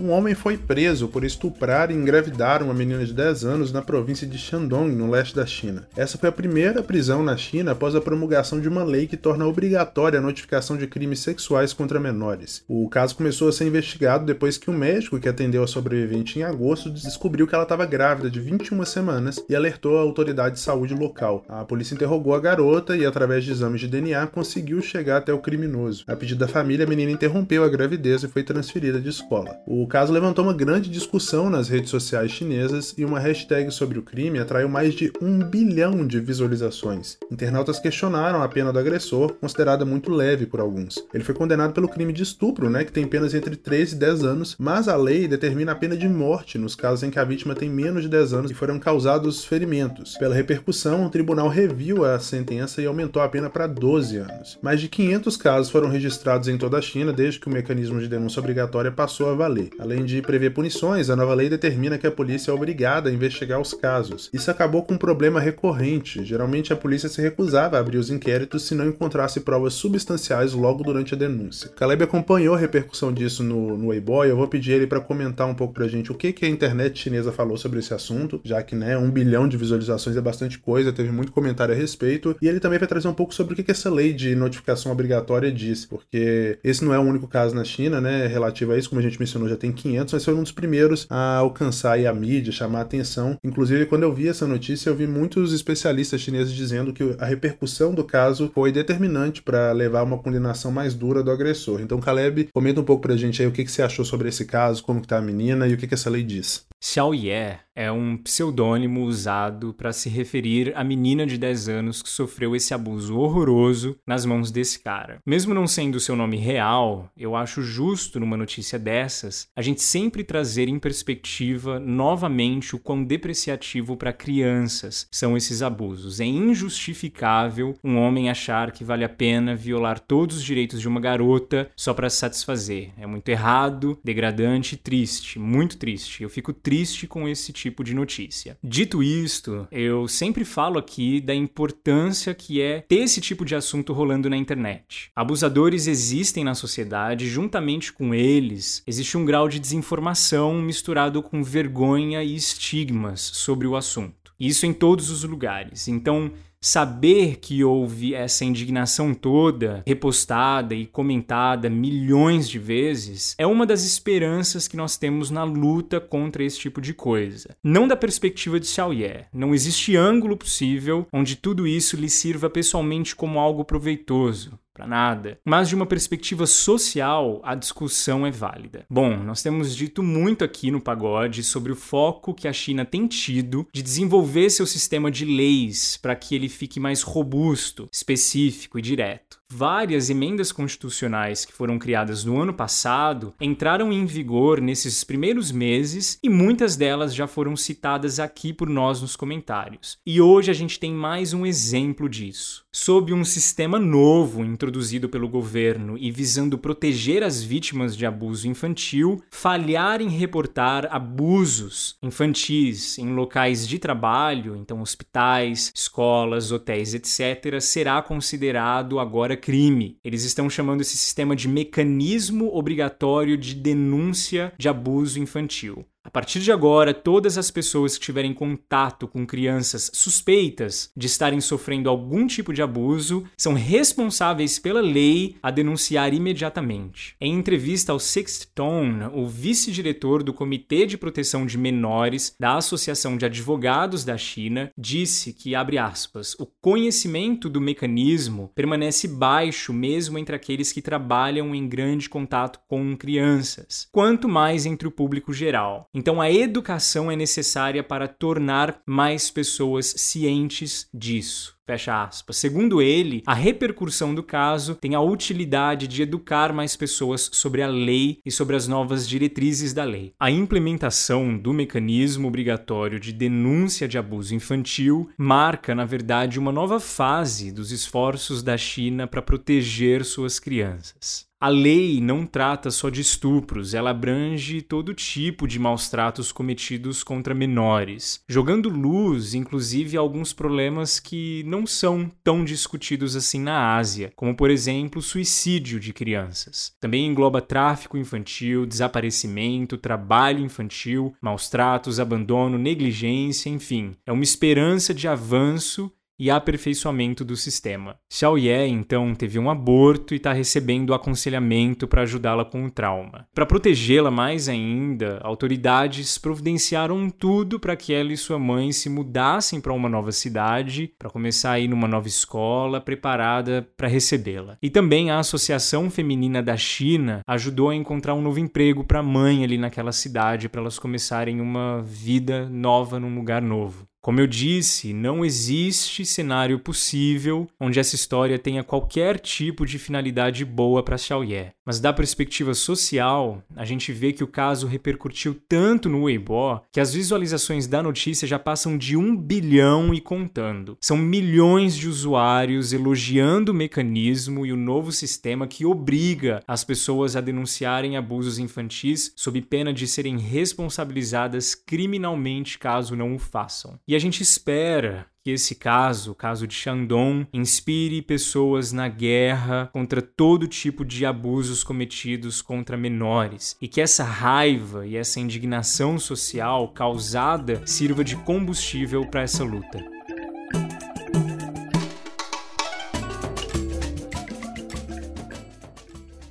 [0.00, 4.26] Um homem foi preso por estuprar e engravidar uma menina de 10 anos na província
[4.26, 5.86] de Shandong, no leste da China.
[5.96, 9.46] Essa foi a primeira prisão na China após a promulgação de uma lei que torna
[9.46, 12.62] obrigatória a notificação de crimes sexuais contra menores.
[12.68, 16.38] O caso começou a ser investigado depois que o um médico que atendeu a sobrevivente
[16.38, 20.60] em agosto descobriu que ela estava grávida de 21 semanas e alertou a autoridade de
[20.60, 21.44] saúde local.
[21.48, 25.38] A polícia interrogou a garota e, através de exames de DNA, conseguiu chegar até o
[25.38, 26.04] criminoso.
[26.06, 29.56] A pedido da família, a menina interrompeu a gravidez e foi transferida de escola.
[29.66, 34.00] O o caso levantou uma grande discussão nas redes sociais chinesas e uma hashtag sobre
[34.00, 37.16] o crime atraiu mais de um bilhão de visualizações.
[37.30, 41.06] Internautas questionaram a pena do agressor, considerada muito leve por alguns.
[41.14, 44.24] Ele foi condenado pelo crime de estupro, né, que tem penas entre 3 e 10
[44.24, 47.54] anos, mas a lei determina a pena de morte nos casos em que a vítima
[47.54, 50.16] tem menos de 10 anos e foram causados ferimentos.
[50.18, 54.58] Pela repercussão, o tribunal reviu a sentença e aumentou a pena para 12 anos.
[54.60, 58.08] Mais de 500 casos foram registrados em toda a China desde que o mecanismo de
[58.08, 59.75] denúncia obrigatória passou a valer.
[59.78, 63.60] Além de prever punições, a nova lei determina que a polícia é obrigada a investigar
[63.60, 64.30] os casos.
[64.32, 66.24] Isso acabou com um problema recorrente.
[66.24, 70.82] Geralmente a polícia se recusava a abrir os inquéritos se não encontrasse provas substanciais logo
[70.82, 71.70] durante a denúncia.
[71.76, 75.46] Caleb acompanhou a repercussão disso no, no Weibo e eu vou pedir ele para comentar
[75.46, 78.62] um pouco pra gente o que, que a internet chinesa falou sobre esse assunto, já
[78.62, 82.48] que né, um bilhão de visualizações é bastante coisa, teve muito comentário a respeito, e
[82.48, 85.52] ele também vai trazer um pouco sobre o que, que essa lei de notificação obrigatória
[85.52, 89.00] diz, porque esse não é o único caso na China, né, relativo a isso, como
[89.00, 92.14] a gente mencionou, já tem tem 500, mas foi um dos primeiros a alcançar a
[92.14, 93.38] mídia, chamar a atenção.
[93.42, 97.94] Inclusive, quando eu vi essa notícia, eu vi muitos especialistas chineses dizendo que a repercussão
[97.94, 101.80] do caso foi determinante para levar uma condenação mais dura do agressor.
[101.80, 104.44] Então, Caleb, comenta um pouco pra gente aí o que, que você achou sobre esse
[104.44, 106.66] caso, como que tá a menina e o que, que essa lei diz.
[106.80, 112.08] Xiao Ye é um pseudônimo usado para se referir à menina de 10 anos que
[112.08, 115.18] sofreu esse abuso horroroso nas mãos desse cara.
[115.26, 120.22] Mesmo não sendo seu nome real, eu acho justo numa notícia dessas a gente sempre
[120.22, 126.20] trazer em perspectiva novamente o quão depreciativo para crianças são esses abusos.
[126.20, 131.00] É injustificável um homem achar que vale a pena violar todos os direitos de uma
[131.00, 132.90] garota só para satisfazer.
[132.98, 136.22] É muito errado, degradante e triste, muito triste.
[136.22, 138.58] Eu fico triste com esse tipo de notícia.
[138.62, 143.94] Dito isto, eu sempre falo aqui da importância que é ter esse tipo de assunto
[143.94, 145.10] rolando na internet.
[145.16, 152.22] Abusadores existem na sociedade, juntamente com eles, existe um grau de desinformação misturado com vergonha
[152.22, 154.32] e estigmas sobre o assunto.
[154.38, 155.88] Isso em todos os lugares.
[155.88, 156.30] Então,
[156.60, 163.84] saber que houve essa indignação toda repostada e comentada milhões de vezes é uma das
[163.84, 167.56] esperanças que nós temos na luta contra esse tipo de coisa.
[167.62, 173.14] Não da perspectiva de Xiaoye, não existe ângulo possível onde tudo isso lhe sirva pessoalmente
[173.14, 174.58] como algo proveitoso.
[174.76, 175.38] Para nada.
[175.42, 178.84] Mas de uma perspectiva social, a discussão é válida.
[178.90, 183.06] Bom, nós temos dito muito aqui no Pagode sobre o foco que a China tem
[183.06, 188.82] tido de desenvolver seu sistema de leis para que ele fique mais robusto, específico e
[188.82, 189.38] direto.
[189.52, 196.18] Várias emendas constitucionais que foram criadas no ano passado entraram em vigor nesses primeiros meses
[196.20, 199.98] e muitas delas já foram citadas aqui por nós nos comentários.
[200.04, 202.64] E hoje a gente tem mais um exemplo disso.
[202.72, 209.22] Sob um sistema novo introduzido pelo governo e visando proteger as vítimas de abuso infantil,
[209.30, 218.02] falhar em reportar abusos infantis em locais de trabalho, então hospitais, escolas, hotéis, etc., será
[218.02, 219.98] considerado agora crime.
[220.02, 225.84] Eles estão chamando esse sistema de mecanismo obrigatório de denúncia de abuso infantil.
[226.06, 231.40] A partir de agora, todas as pessoas que tiverem contato com crianças suspeitas de estarem
[231.40, 237.16] sofrendo algum tipo de abuso são responsáveis pela lei a denunciar imediatamente.
[237.20, 243.16] Em entrevista ao Sixth Tone, o vice-diretor do Comitê de Proteção de Menores da Associação
[243.16, 250.18] de Advogados da China disse que, abre aspas, o conhecimento do mecanismo permanece baixo mesmo
[250.18, 255.90] entre aqueles que trabalham em grande contato com crianças, quanto mais entre o público geral.
[255.98, 261.56] Então, a educação é necessária para tornar mais pessoas cientes disso.
[261.66, 262.36] Fecha aspas.
[262.36, 267.66] Segundo ele, a repercussão do caso tem a utilidade de educar mais pessoas sobre a
[267.66, 270.12] lei e sobre as novas diretrizes da lei.
[270.20, 276.78] A implementação do mecanismo obrigatório de denúncia de abuso infantil marca, na verdade, uma nova
[276.78, 281.25] fase dos esforços da China para proteger suas crianças.
[281.38, 287.04] A lei não trata só de estupros, ela abrange todo tipo de maus tratos cometidos
[287.04, 293.76] contra menores, jogando luz, inclusive, a alguns problemas que não são tão discutidos assim na
[293.76, 296.72] Ásia, como, por exemplo, suicídio de crianças.
[296.80, 303.94] Também engloba tráfico infantil, desaparecimento, trabalho infantil, maus tratos, abandono, negligência, enfim.
[304.06, 307.96] É uma esperança de avanço e aperfeiçoamento do sistema.
[308.10, 313.26] Xiao Ye, então, teve um aborto e está recebendo aconselhamento para ajudá-la com o trauma.
[313.34, 319.60] Para protegê-la mais ainda, autoridades providenciaram tudo para que ela e sua mãe se mudassem
[319.60, 324.56] para uma nova cidade, para começar a ir numa nova escola, preparada para recebê-la.
[324.62, 329.02] E também a Associação Feminina da China ajudou a encontrar um novo emprego para a
[329.02, 333.86] mãe ali naquela cidade, para elas começarem uma vida nova num lugar novo.
[334.06, 340.44] Como eu disse, não existe cenário possível onde essa história tenha qualquer tipo de finalidade
[340.44, 341.48] boa para Xiaoye.
[341.64, 346.78] Mas da perspectiva social, a gente vê que o caso repercutiu tanto no Weibo que
[346.78, 350.78] as visualizações da notícia já passam de um bilhão e contando.
[350.80, 357.16] São milhões de usuários elogiando o mecanismo e o novo sistema que obriga as pessoas
[357.16, 363.80] a denunciarem abusos infantis sob pena de serem responsabilizadas criminalmente caso não o façam.
[363.88, 369.68] E a gente espera que esse caso, o caso de Shandong, inspire pessoas na guerra
[369.72, 375.98] contra todo tipo de abusos cometidos contra menores e que essa raiva e essa indignação
[375.98, 379.95] social causada sirva de combustível para essa luta.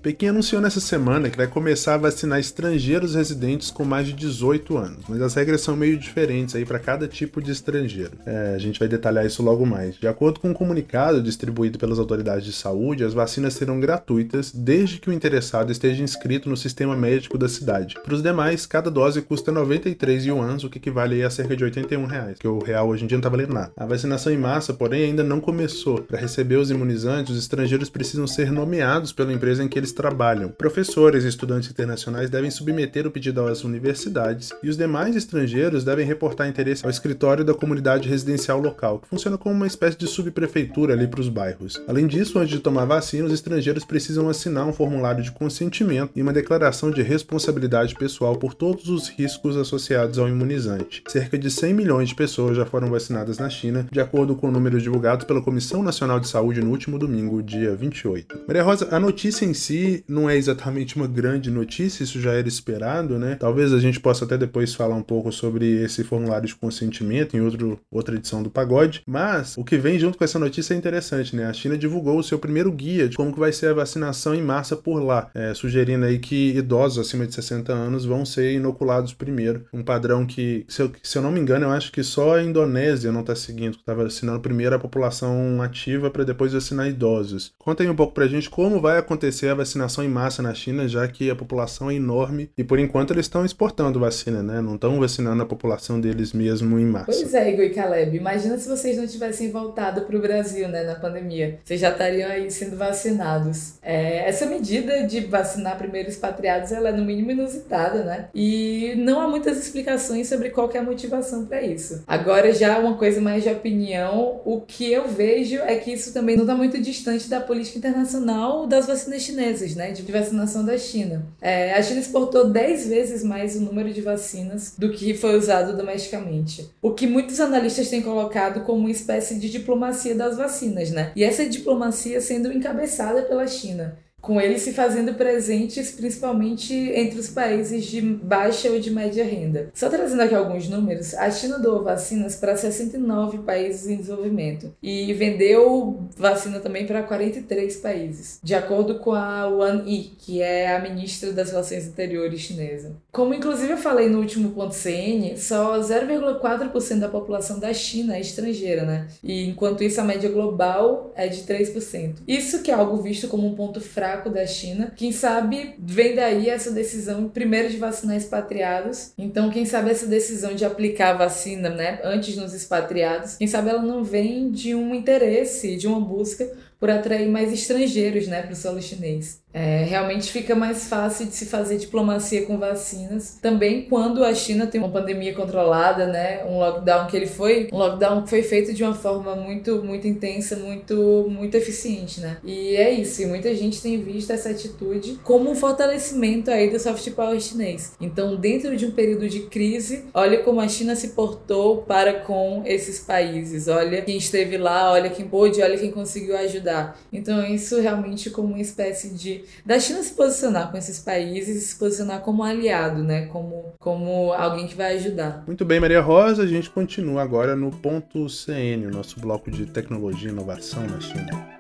[0.06, 4.78] Pequim anunciou nessa semana que vai começar a vacinar estrangeiros residentes com mais de 18
[4.78, 8.12] anos, mas as regras são meio diferentes aí para cada tipo de estrangeiro.
[8.24, 9.96] É, a gente vai detalhar isso logo mais.
[9.96, 15.00] De acordo com um comunicado distribuído pelas autoridades de saúde, as vacinas serão gratuitas desde
[15.00, 17.96] que o interessado esteja inscrito no sistema médico da cidade.
[18.04, 22.06] Para os demais, cada dose custa 93 yuans, o que equivale a cerca de 81
[22.06, 23.72] reais, que o real hoje em dia não está valendo nada.
[23.76, 26.04] A vacinação em massa, porém, ainda não começou.
[26.04, 30.50] Para receber os imunizantes, os estrangeiros precisam ser nomeados pela empresa em que eles trabalham.
[30.50, 36.06] Professores e estudantes internacionais devem submeter o pedido às universidades e os demais estrangeiros devem
[36.06, 40.94] reportar interesse ao escritório da comunidade residencial local, que funciona como uma espécie de subprefeitura
[40.94, 41.82] ali para os bairros.
[41.88, 46.22] Além disso, antes de tomar vacina, os estrangeiros precisam assinar um formulário de consentimento e
[46.22, 51.04] uma declaração de responsabilidade pessoal por todos os riscos associados ao imunizante.
[51.08, 54.84] Cerca de 100 milhões de pessoas já foram vacinadas na China, de acordo com números
[54.84, 58.44] divulgados pela Comissão Nacional de Saúde no último domingo, dia 28.
[58.48, 62.48] Maria Rosa, a notícia em si não é exatamente uma grande notícia, isso já era
[62.48, 63.36] esperado, né?
[63.40, 67.42] Talvez a gente possa até depois falar um pouco sobre esse formulário de consentimento em
[67.42, 71.36] outro, outra edição do Pagode, mas o que vem junto com essa notícia é interessante,
[71.36, 71.46] né?
[71.46, 74.42] A China divulgou o seu primeiro guia de como que vai ser a vacinação em
[74.42, 79.14] massa por lá, é, sugerindo aí que idosos acima de 60 anos vão ser inoculados
[79.14, 82.36] primeiro, um padrão que, se eu, se eu não me engano, eu acho que só
[82.36, 87.54] a Indonésia não está seguindo, está vacinando primeiro a população ativa para depois vacinar idosos.
[87.58, 89.65] Conta aí um pouco pra gente como vai acontecer a vacinação
[90.04, 93.46] em massa na China, já que a população é enorme e por enquanto eles estão
[93.46, 94.62] exportando vacina, né?
[94.62, 97.06] Não estão vacinando a população deles mesmo em massa.
[97.06, 98.18] Pois é, Igor e Caleb.
[98.18, 101.60] Imagina se vocês não tivessem voltado para o Brasil, né, na pandemia.
[101.64, 103.76] Vocês já estariam aí sendo vacinados.
[103.82, 108.28] É, essa medida de vacinar primeiro expatriados, ela é no mínimo inusitada, né?
[108.34, 112.04] E não há muitas explicações sobre qual é a motivação para isso.
[112.08, 116.36] Agora, já uma coisa mais de opinião, o que eu vejo é que isso também
[116.36, 119.92] não está muito distante da política internacional das vacinas chinesas, né?
[119.92, 121.26] De vacinação da China.
[121.42, 125.76] É, a China exportou 10 vezes mais o número de vacinas do que foi usado
[125.76, 126.70] domesticamente.
[126.82, 131.12] O que muitos analistas têm colocado como uma espécie de diplomacia das vacinas, né?
[131.16, 137.30] E essa diplomacia sendo encabeçada pela China com eles se fazendo presentes principalmente entre os
[137.30, 139.70] países de baixa ou de média renda.
[139.72, 145.14] Só trazendo aqui alguns números, a China doou vacinas para 69 países em desenvolvimento e
[145.14, 150.80] vendeu vacina também para 43 países, de acordo com a Wang Yi, que é a
[150.80, 152.96] ministra das Relações Interiores chinesa.
[153.16, 158.20] Como inclusive eu falei no último ponto CN, só 0,4% da população da China é
[158.20, 159.08] estrangeira, né?
[159.24, 162.16] E enquanto isso a média global é de 3%.
[162.28, 164.92] Isso que é algo visto como um ponto fraco da China.
[164.98, 169.14] Quem sabe vem daí essa decisão, primeiro, de vacinar expatriados.
[169.18, 173.70] Então, quem sabe essa decisão de aplicar a vacina né, antes nos expatriados, quem sabe
[173.70, 178.52] ela não vem de um interesse, de uma busca por atrair mais estrangeiros né, para
[178.52, 179.42] o solo chinês.
[179.56, 183.38] É, realmente fica mais fácil de se fazer diplomacia com vacinas.
[183.42, 186.44] Também quando a China tem uma pandemia controlada, né?
[186.44, 190.06] Um lockdown que ele foi, um lockdown que foi feito de uma forma muito, muito
[190.08, 192.36] intensa, muito, muito eficiente, né?
[192.44, 193.22] E é isso.
[193.22, 197.94] E muita gente tem visto essa atitude como um fortalecimento aí do soft power chinês.
[198.02, 202.62] Então, dentro de um período de crise, olha como a China se portou para com
[202.66, 203.70] esses países.
[203.70, 207.00] Olha quem esteve lá, olha quem pôde, olha quem conseguiu ajudar.
[207.14, 211.66] Então, isso realmente como uma espécie de da China se posicionar com esses países e
[211.66, 213.28] se posicionar como aliado, né?
[213.28, 215.44] Como, como alguém que vai ajudar.
[215.46, 219.66] Muito bem, Maria Rosa, a gente continua agora no ponto CN, o nosso bloco de
[219.66, 221.56] tecnologia e inovação na China.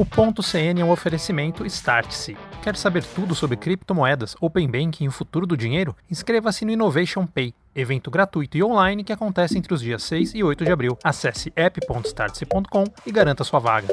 [0.00, 2.34] O ponto CN é um oferecimento Start-se.
[2.62, 5.94] Quer saber tudo sobre criptomoedas, Open Banking e o futuro do dinheiro?
[6.10, 10.42] Inscreva-se no Innovation Pay, evento gratuito e online que acontece entre os dias 6 e
[10.42, 10.98] 8 de abril.
[11.02, 13.88] Acesse app.startse.com e garanta sua vaga.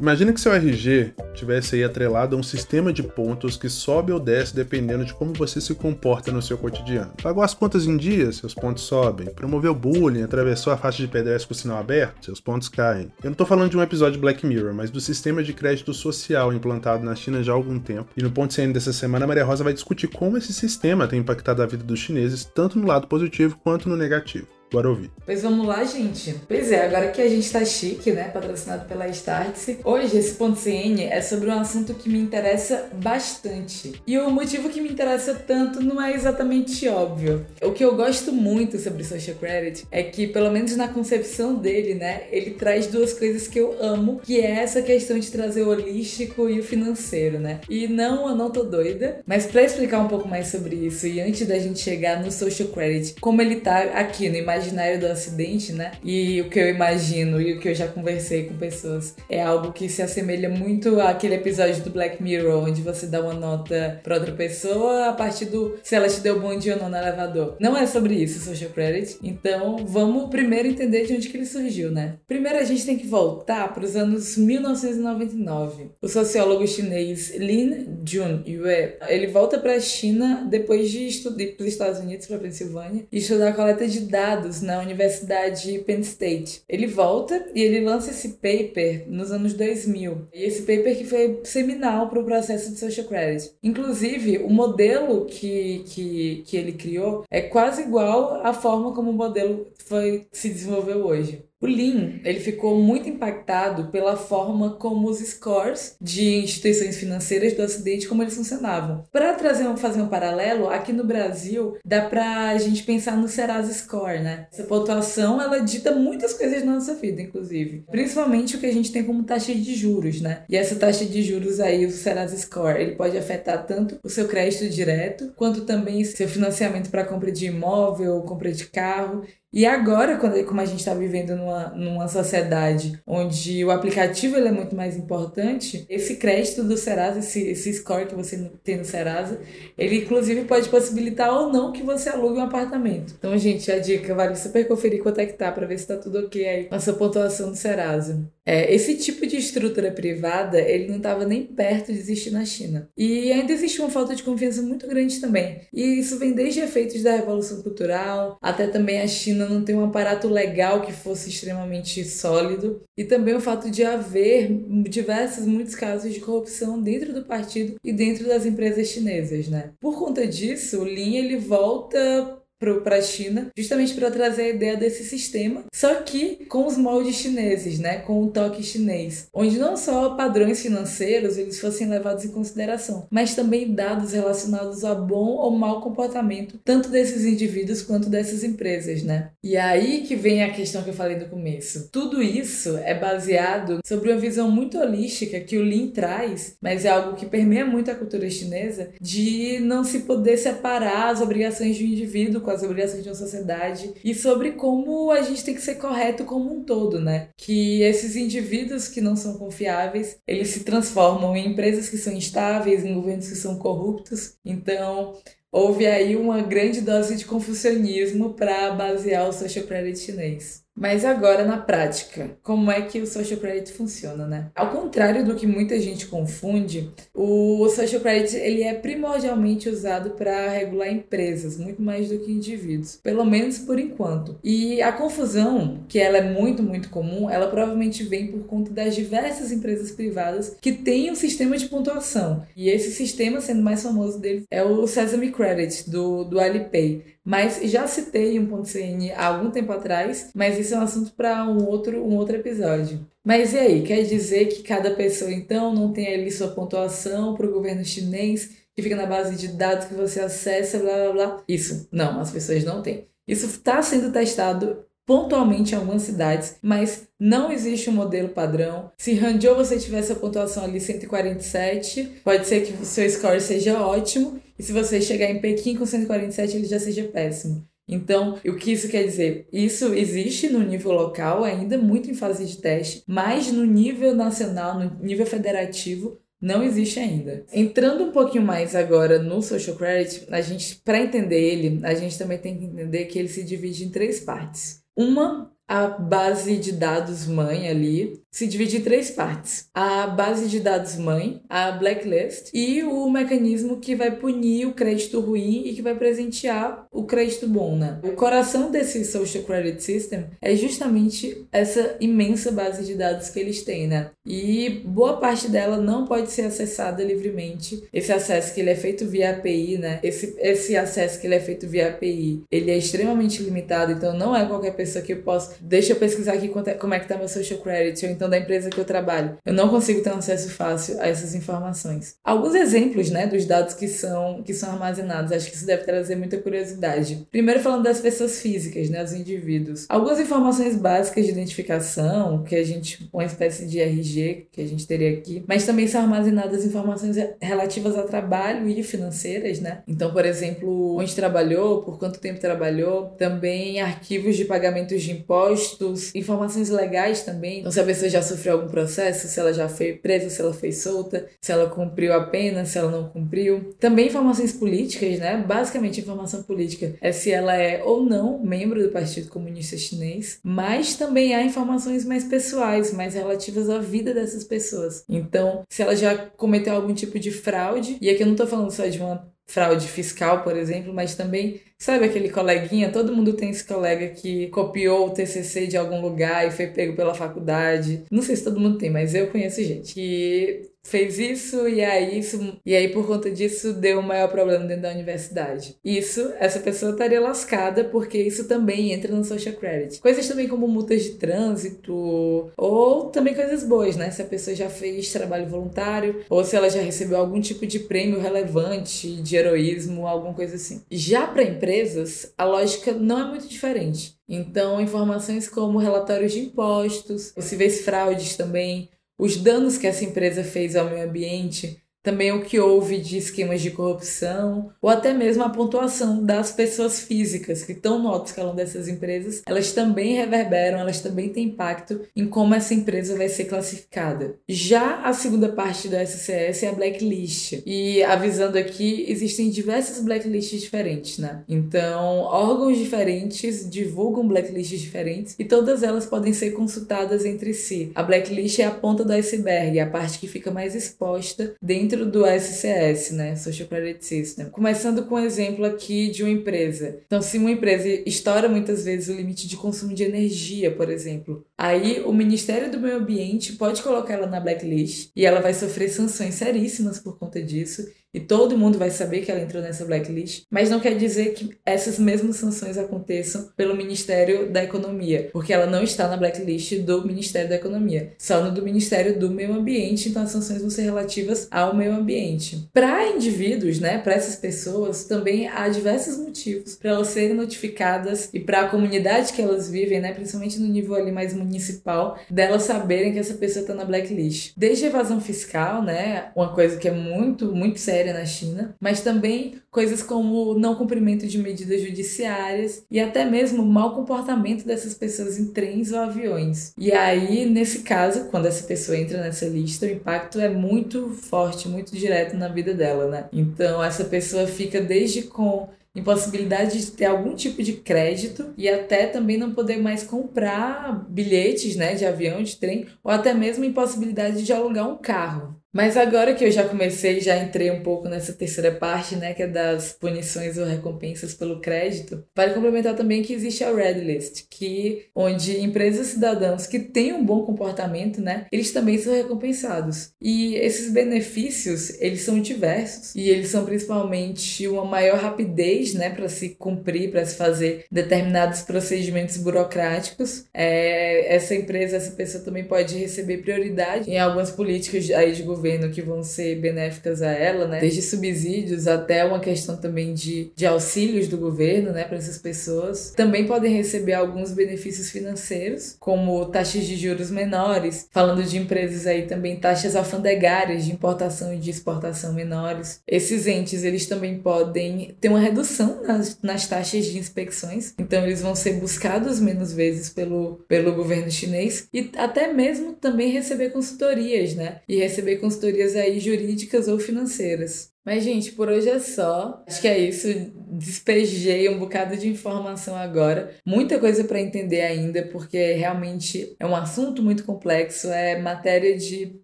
[0.00, 4.18] Imagina que seu RG tivesse aí atrelado a um sistema de pontos que sobe ou
[4.18, 7.12] desce dependendo de como você se comporta no seu cotidiano.
[7.22, 9.28] Pagou as contas em dia, seus pontos sobem.
[9.28, 13.12] Promoveu bullying, atravessou a faixa de pedestre com o sinal aberto, seus pontos caem.
[13.22, 15.92] Eu não tô falando de um episódio de Black Mirror, mas do sistema de crédito
[15.92, 18.08] social implantado na China já há algum tempo.
[18.16, 21.62] E no ponto CN dessa semana, Maria Rosa vai discutir como esse sistema tem impactado
[21.62, 24.59] a vida dos chineses, tanto no lado positivo quanto no negativo.
[24.72, 25.10] Bora ouvir.
[25.26, 26.36] Pois vamos lá, gente.
[26.46, 28.24] Pois é, agora que a gente tá chique, né?
[28.28, 29.78] Patrocinado pela Startse.
[29.84, 34.00] Hoje, esse ponto CN é sobre um assunto que me interessa bastante.
[34.06, 37.44] E o motivo que me interessa tanto não é exatamente óbvio.
[37.62, 41.94] O que eu gosto muito sobre Social Credit é que, pelo menos na concepção dele,
[41.94, 42.22] né?
[42.30, 46.48] Ele traz duas coisas que eu amo, que é essa questão de trazer o holístico
[46.48, 47.60] e o financeiro, né?
[47.68, 49.20] E não, eu não tô doida.
[49.26, 52.68] Mas para explicar um pouco mais sobre isso, e antes da gente chegar no Social
[52.68, 55.92] Credit, como ele tá aqui no Imagine imaginário do acidente, né?
[56.04, 59.72] E o que eu imagino e o que eu já conversei com pessoas é algo
[59.72, 64.16] que se assemelha muito àquele episódio do Black Mirror, onde você dá uma nota para
[64.16, 67.56] outra pessoa a partir do se ela te deu bom dia ou não no elevador.
[67.58, 69.18] Não é sobre isso, social credit.
[69.22, 72.16] Então, vamos primeiro entender de onde que ele surgiu, né?
[72.28, 75.90] Primeiro a gente tem que voltar para os anos 1999.
[76.02, 81.62] O sociólogo chinês Lin Jun Yue, ele volta para a China depois de estudar para
[81.64, 86.62] os Estados Unidos, para Pensilvânia, e estudar a coleta de dados na Universidade Penn State.
[86.68, 90.28] Ele volta e ele lança esse paper nos anos 2000.
[90.34, 93.52] E esse paper que foi seminal para o processo de social credit.
[93.62, 99.14] Inclusive, o modelo que, que, que ele criou é quase igual à forma como o
[99.14, 101.49] modelo foi, se desenvolveu hoje.
[101.60, 107.62] O Lean, ele ficou muito impactado pela forma como os scores de instituições financeiras do
[107.62, 109.04] Ocidente, como eles funcionavam.
[109.12, 113.74] Para trazer um, fazer um paralelo, aqui no Brasil, dá pra gente pensar no Serasa
[113.74, 114.46] Score, né?
[114.50, 117.84] Essa pontuação, ela dita muitas coisas na nossa vida, inclusive.
[117.90, 120.44] Principalmente o que a gente tem como taxa de juros, né?
[120.48, 124.26] E essa taxa de juros aí, o Serasa Score, ele pode afetar tanto o seu
[124.26, 129.24] crédito direto, quanto também seu financiamento para compra de imóvel, compra de carro.
[129.52, 134.48] E agora, quando, como a gente está vivendo numa, numa sociedade onde o aplicativo ele
[134.48, 138.84] é muito mais importante, esse crédito do Serasa, esse, esse score que você tem no
[138.84, 139.40] Serasa,
[139.76, 143.14] ele inclusive pode possibilitar ou não que você alugue um apartamento.
[143.18, 145.96] Então, gente, a dica vale super conferir quanto é que tá para ver se tá
[145.96, 148.30] tudo ok aí com a sua pontuação no Serasa.
[148.46, 152.88] É, esse tipo de estrutura privada, ele não estava nem perto de existir na China.
[152.96, 155.60] E ainda existe uma falta de confiança muito grande também.
[155.72, 159.84] E isso vem desde efeitos da Revolução Cultural, até também a China não ter um
[159.84, 164.50] aparato legal que fosse extremamente sólido, e também o fato de haver
[164.88, 169.72] diversos, muitos casos de corrupção dentro do partido e dentro das empresas chinesas, né?
[169.80, 174.76] Por conta disso, o Lin ele volta para a China, justamente para trazer a ideia
[174.76, 179.76] desse sistema, só que com os moldes chineses, né, com o toque chinês, onde não
[179.76, 185.50] só padrões financeiros eles fossem levados em consideração, mas também dados relacionados a bom ou
[185.50, 189.30] mau comportamento tanto desses indivíduos quanto dessas empresas, né?
[189.42, 191.88] E aí que vem a questão que eu falei no começo.
[191.90, 196.90] Tudo isso é baseado sobre uma visão muito holística que o Lean traz, mas é
[196.90, 201.84] algo que permeia muito a cultura chinesa de não se poder separar as obrigações um
[201.84, 205.76] indivíduo com as obrigações de uma sociedade e sobre como a gente tem que ser
[205.76, 207.28] correto como um todo, né?
[207.36, 212.84] Que esses indivíduos que não são confiáveis, eles se transformam em empresas que são instáveis,
[212.84, 214.34] em governos que são corruptos.
[214.44, 215.14] Então,
[215.52, 220.62] houve aí uma grande dose de confucionismo para basear o social credit chinês.
[220.80, 224.46] Mas agora na prática, como é que o social credit funciona, né?
[224.54, 230.48] Ao contrário do que muita gente confunde, o social credit ele é primordialmente usado para
[230.48, 234.38] regular empresas, muito mais do que indivíduos, pelo menos por enquanto.
[234.42, 238.94] E a confusão, que ela é muito, muito comum, ela provavelmente vem por conta das
[238.94, 242.42] diversas empresas privadas que têm um sistema de pontuação.
[242.56, 247.60] E esse sistema, sendo mais famoso dele, é o Sesame Credit do, do Alipay mas
[247.70, 251.44] já citei um ponto CN há algum tempo atrás, mas isso é um assunto para
[251.44, 253.06] um outro, um outro episódio.
[253.24, 257.46] Mas e aí, quer dizer que cada pessoa então não tem ali sua pontuação para
[257.46, 261.42] o governo chinês, que fica na base de dados que você acessa, blá blá blá?
[261.46, 263.06] Isso, não, as pessoas não têm.
[263.28, 268.90] Isso está sendo testado pontualmente em algumas cidades, mas não existe um modelo padrão.
[268.98, 273.80] Se Hangzhou você tiver essa pontuação ali 147, pode ser que o seu score seja
[273.80, 277.66] ótimo, e se você chegar em Pequim com 147, ele já seja péssimo.
[277.88, 279.48] Então, o que isso quer dizer?
[279.50, 284.78] Isso existe no nível local, ainda muito em fase de teste, mas no nível nacional,
[284.78, 287.46] no nível federativo, não existe ainda.
[287.50, 292.18] Entrando um pouquinho mais agora no social credit, a gente para entender ele, a gente
[292.18, 294.82] também tem que entender que ele se divide em três partes.
[294.94, 300.60] Uma, a base de dados mãe ali, se divide em três partes: a base de
[300.60, 305.82] dados mãe, a blacklist e o mecanismo que vai punir o crédito ruim e que
[305.82, 307.98] vai presentear o crédito bom, né?
[308.02, 313.62] O coração desse social credit system é justamente essa imensa base de dados que eles
[313.62, 314.10] têm, né?
[314.24, 317.82] E boa parte dela não pode ser acessada livremente.
[317.92, 319.98] Esse acesso que ele é feito via API, né?
[320.02, 324.36] Esse, esse acesso que ele é feito via API, ele é extremamente limitado, então não
[324.36, 325.56] é qualquer pessoa que eu possa.
[325.60, 328.68] Deixa eu pesquisar aqui é, como é que tá meu social credit, então da empresa
[328.68, 329.38] que eu trabalho.
[329.46, 332.16] Eu não consigo ter um acesso fácil a essas informações.
[332.22, 336.16] Alguns exemplos, né, dos dados que são, que são armazenados, acho que isso deve trazer
[336.16, 337.26] muita curiosidade.
[337.30, 339.86] Primeiro falando das pessoas físicas, né, dos indivíduos.
[339.88, 344.86] Algumas informações básicas de identificação, que a gente, uma espécie de RG que a gente
[344.86, 349.82] teria aqui, mas também são armazenadas informações relativas a trabalho e financeiras, né?
[349.88, 356.14] Então, por exemplo, onde trabalhou, por quanto tempo trabalhou, também arquivos de pagamentos de impostos,
[356.14, 357.60] informações legais também.
[357.60, 360.52] Então, se a pessoa já sofreu algum processo, se ela já foi presa, se ela
[360.52, 363.74] foi solta, se ela cumpriu a pena, se ela não cumpriu.
[363.78, 365.36] Também informações políticas, né?
[365.46, 370.96] Basicamente, informação política é se ela é ou não membro do Partido Comunista Chinês, mas
[370.96, 375.04] também há informações mais pessoais, mais relativas à vida dessas pessoas.
[375.08, 378.70] Então, se ela já cometeu algum tipo de fraude, e aqui eu não tô falando
[378.70, 382.92] só de uma fraude fiscal, por exemplo, mas também, sabe aquele coleguinha?
[382.92, 386.94] Todo mundo tem esse colega que copiou o TCC de algum lugar e foi pego
[386.94, 388.04] pela faculdade.
[388.10, 392.18] Não sei se todo mundo tem, mas eu conheço gente que fez isso e aí
[392.18, 395.76] isso e aí por conta disso deu um maior problema dentro da universidade.
[395.84, 400.00] Isso, essa pessoa estaria lascada porque isso também entra no social credit.
[400.00, 404.10] Coisas também como multas de trânsito ou também coisas boas, né?
[404.10, 407.80] Se a pessoa já fez trabalho voluntário ou se ela já recebeu algum tipo de
[407.80, 410.82] prêmio relevante de heroísmo, alguma coisa assim.
[410.90, 414.18] Já para empresas, a lógica não é muito diferente.
[414.28, 418.88] Então, informações como relatórios de impostos, possíveis fraudes também,
[419.20, 423.60] os danos que essa empresa fez ao meio ambiente, também o que houve de esquemas
[423.60, 428.54] de corrupção, ou até mesmo a pontuação das pessoas físicas que estão no alto escalão
[428.54, 433.44] dessas empresas, elas também reverberam, elas também têm impacto em como essa empresa vai ser
[433.44, 434.36] classificada.
[434.48, 440.60] Já a segunda parte do SCS é a blacklist, e avisando aqui, existem diversas blacklists
[440.60, 441.42] diferentes, né?
[441.48, 447.90] Então, órgãos diferentes divulgam blacklists diferentes e todas elas podem ser consultadas entre si.
[447.94, 451.89] A blacklist é a ponta do iceberg, é a parte que fica mais exposta dentro
[451.90, 454.46] dentro do SCS, né, Social Credit System.
[454.46, 457.00] Começando com um exemplo aqui de uma empresa.
[457.06, 461.44] Então, se uma empresa estoura muitas vezes o limite de consumo de energia, por exemplo,
[461.58, 465.88] aí o Ministério do Meio Ambiente pode colocar ela na blacklist e ela vai sofrer
[465.88, 470.44] sanções seríssimas por conta disso e todo mundo vai saber que ela entrou nessa blacklist,
[470.50, 475.66] mas não quer dizer que essas mesmas sanções aconteçam pelo Ministério da Economia, porque ela
[475.66, 480.08] não está na blacklist do Ministério da Economia, só no do Ministério do Meio Ambiente,
[480.08, 482.68] então as sanções vão ser relativas ao meio ambiente.
[482.72, 488.40] Para indivíduos, né, para essas pessoas, também há diversos motivos para elas serem notificadas e
[488.40, 493.12] para a comunidade que elas vivem, né, principalmente no nível ali mais municipal, delas saberem
[493.12, 494.52] que essa pessoa está na blacklist.
[494.56, 499.02] Desde evasão fiscal, né, uma coisa que é muito, muito séria séria na China, mas
[499.02, 505.38] também coisas como não cumprimento de medidas judiciárias e até mesmo mau comportamento dessas pessoas
[505.38, 506.72] em trens ou aviões.
[506.78, 511.68] E aí, nesse caso, quando essa pessoa entra nessa lista, o impacto é muito forte,
[511.68, 513.26] muito direto na vida dela, né?
[513.32, 519.06] Então, essa pessoa fica desde com impossibilidade de ter algum tipo de crédito e até
[519.06, 524.44] também não poder mais comprar bilhetes, né, de avião, de trem, ou até mesmo impossibilidade
[524.44, 525.59] de alugar um carro.
[525.72, 529.42] Mas agora que eu já comecei, já entrei um pouco nessa terceira parte, né, que
[529.44, 534.46] é das punições ou recompensas pelo crédito, vale complementar também que existe a Red List,
[534.50, 540.10] que onde empresas cidadãos que têm um bom comportamento, né, eles também são recompensados.
[540.20, 546.28] E esses benefícios, eles são diversos e eles são principalmente uma maior rapidez, né, para
[546.28, 550.46] se cumprir, para se fazer determinados procedimentos burocráticos.
[550.52, 555.59] É, essa empresa, essa pessoa também pode receber prioridade em algumas políticas aí de governo
[555.60, 557.80] governo que vão ser benéficas a ela, né?
[557.80, 563.12] Desde subsídios até uma questão também de, de auxílios do governo, né, para essas pessoas.
[563.14, 569.26] Também podem receber alguns benefícios financeiros, como taxas de juros menores, falando de empresas aí
[569.26, 573.02] também taxas alfandegárias de importação e de exportação menores.
[573.06, 578.40] Esses entes, eles também podem ter uma redução nas, nas taxas de inspeções, então eles
[578.40, 584.54] vão ser buscados menos vezes pelo, pelo governo chinês e até mesmo também receber consultorias,
[584.54, 584.80] né?
[584.88, 587.90] E receber consultorias aí jurídicas ou financeiras.
[588.10, 589.62] Mas, gente, por hoje é só.
[589.68, 590.26] Acho que é isso.
[590.72, 593.52] Despejei um bocado de informação agora.
[593.64, 598.08] Muita coisa para entender ainda, porque realmente é um assunto muito complexo.
[598.08, 599.38] É matéria de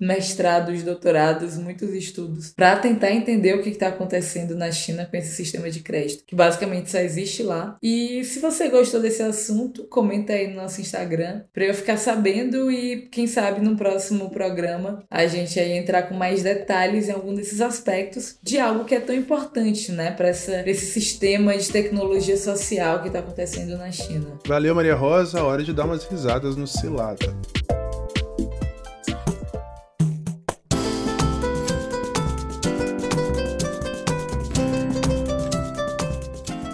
[0.00, 5.36] mestrados, doutorados, muitos estudos, para tentar entender o que está acontecendo na China com esse
[5.36, 7.78] sistema de crédito, que basicamente só existe lá.
[7.80, 12.68] E se você gostou desse assunto, comenta aí no nosso Instagram, para eu ficar sabendo
[12.68, 17.32] e, quem sabe, no próximo programa a gente aí entrar com mais detalhes em algum
[17.32, 23.00] desses aspectos de algo que é tão importante, né, para esse sistema de tecnologia social
[23.00, 24.38] que está acontecendo na China.
[24.46, 25.42] Valeu, Maria Rosa.
[25.42, 27.34] Hora de dar umas risadas no Cilada.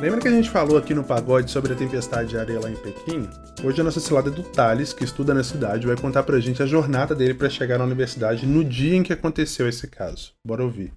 [0.00, 2.74] Lembra que a gente falou aqui no pagode sobre a tempestade de areia lá em
[2.74, 3.28] Pequim?
[3.62, 6.60] Hoje a nossa cilada é do Thales, que estuda na cidade, vai contar pra gente
[6.60, 10.32] a jornada dele para chegar na universidade no dia em que aconteceu esse caso.
[10.44, 10.92] Bora ouvir.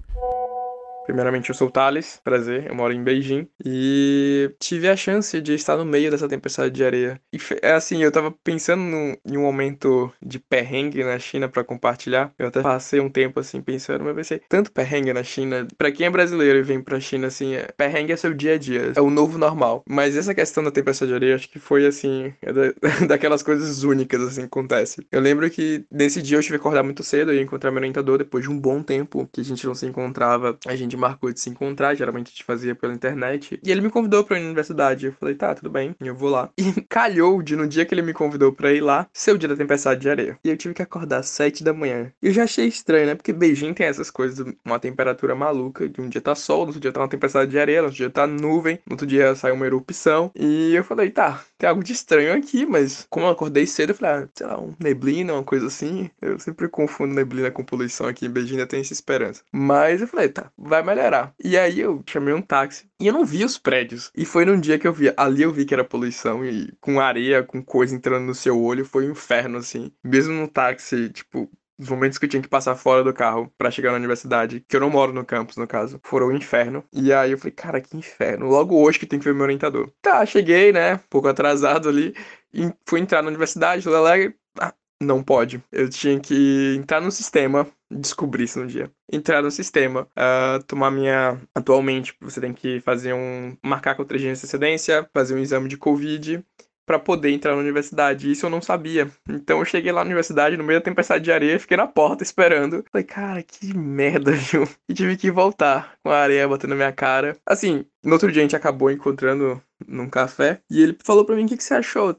[1.06, 5.53] Primeiramente, eu sou o Thales, prazer, eu moro em Beijing e tive a chance de
[5.53, 7.22] estar no meio dessa tempestade de areia.
[7.32, 8.82] E é assim, eu tava pensando
[9.26, 12.34] em um momento de perrengue na China para compartilhar.
[12.39, 15.68] Eu até passei um tempo assim pensando, mas ser tanto perrengue na China.
[15.78, 18.58] Para quem é brasileiro e vem pra China, assim, é, perrengue é seu dia a
[18.58, 19.84] dia, é o novo normal.
[19.88, 22.74] Mas essa questão da tempestade de areia, acho que foi assim, é da,
[23.08, 25.06] daquelas coisas únicas assim que acontece.
[25.12, 28.18] Eu lembro que nesse dia eu tive que acordar muito cedo e encontrar meu orientador
[28.18, 30.58] depois de um bom tempo que a gente não se encontrava.
[30.66, 33.60] A gente gente marcou de se encontrar, geralmente a gente fazia pela internet.
[33.64, 35.06] E ele me convidou pra ir na universidade.
[35.06, 36.50] Eu falei, tá, tudo bem, eu vou lá.
[36.66, 39.48] E calhou de no dia que ele me convidou pra ir lá, ser o dia
[39.48, 40.39] da tempestade de areia.
[40.43, 42.12] E eu tive que acordar às sete da manhã.
[42.22, 43.16] E eu já achei estranho, né?
[43.16, 45.88] Porque Beijing tem essas coisas, uma temperatura maluca.
[45.88, 47.98] De um dia tá sol, no outro dia tá uma tempestade de areia, no outro
[47.98, 50.32] dia tá nuvem, no outro dia sai uma erupção.
[50.36, 53.95] E eu falei, tá, tem algo de estranho aqui, mas como eu acordei cedo, eu
[53.95, 56.10] falei, ah, sei lá, um neblina, uma coisa assim.
[56.22, 59.43] Eu sempre confundo neblina com poluição aqui em Beijing, eu tenho essa esperança.
[59.51, 61.34] Mas eu falei, tá, vai melhorar.
[61.43, 64.12] E aí eu chamei um táxi e eu não vi os prédios.
[64.16, 66.99] E foi num dia que eu vi, ali eu vi que era poluição e com
[66.99, 69.91] areia, com coisa entrando no seu olho, foi um inferno, assim.
[70.03, 73.72] Mesmo no táxi, tipo, os momentos que eu tinha que passar fora do carro para
[73.72, 76.84] chegar na universidade, que eu não moro no campus, no caso, foram o um inferno.
[76.94, 78.48] E aí eu falei, cara, que inferno.
[78.48, 79.92] Logo hoje que tem que ver meu orientador.
[80.02, 80.96] Tá, cheguei, né?
[80.96, 82.16] Um pouco atrasado ali.
[82.54, 85.62] E fui entrar na universidade, Lele, ah, não pode.
[85.72, 88.90] Eu tinha que entrar no sistema, descobrir isso no dia.
[89.12, 91.40] Entrar no sistema, uh, tomar minha.
[91.54, 93.58] Atualmente, você tem que fazer um.
[93.64, 96.44] marcar com três dias de antecedência, fazer um exame de Covid
[96.86, 98.32] para poder entrar na universidade.
[98.32, 99.10] Isso eu não sabia.
[99.28, 102.24] Então eu cheguei lá na universidade no meio da tempestade de areia, fiquei na porta
[102.24, 102.84] esperando.
[102.92, 104.68] Falei, cara, que merda, viu?
[104.88, 107.38] E tive que voltar com a areia batendo na minha cara.
[107.46, 111.46] Assim, no outro dia a gente acabou encontrando num café e ele falou para mim
[111.46, 112.16] o que, que você achou.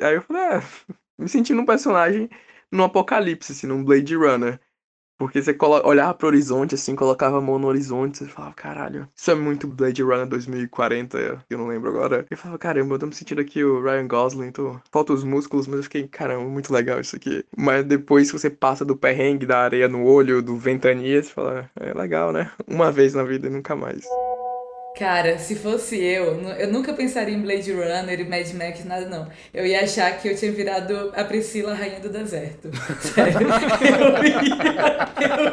[0.00, 0.62] Aí eu falei, ah,
[1.18, 2.28] me senti num personagem
[2.72, 4.60] num apocalipse, assim, num Blade Runner.
[5.20, 5.54] Porque você
[5.84, 9.66] olhava pro horizonte, assim, colocava a mão no horizonte, você falava, caralho, isso é muito
[9.68, 12.24] Blade Runner 2040, eu não lembro agora.
[12.30, 14.80] Eu falava, caramba, eu tô me sentindo aqui o Ryan Gosling, tô...
[14.90, 17.44] falta os músculos, mas eu fiquei, caramba, muito legal isso aqui.
[17.54, 21.70] Mas depois que você passa do perrengue, da areia no olho, do ventania, você fala,
[21.78, 22.50] é legal, né?
[22.66, 24.06] Uma vez na vida e nunca mais.
[24.98, 29.26] Cara, se fosse eu, eu nunca pensaria em Blade Runner e Mad Max, nada não.
[29.54, 32.68] Eu ia achar que eu tinha virado a Priscila, rainha do deserto.
[33.00, 33.38] Sério.
[33.40, 33.48] eu,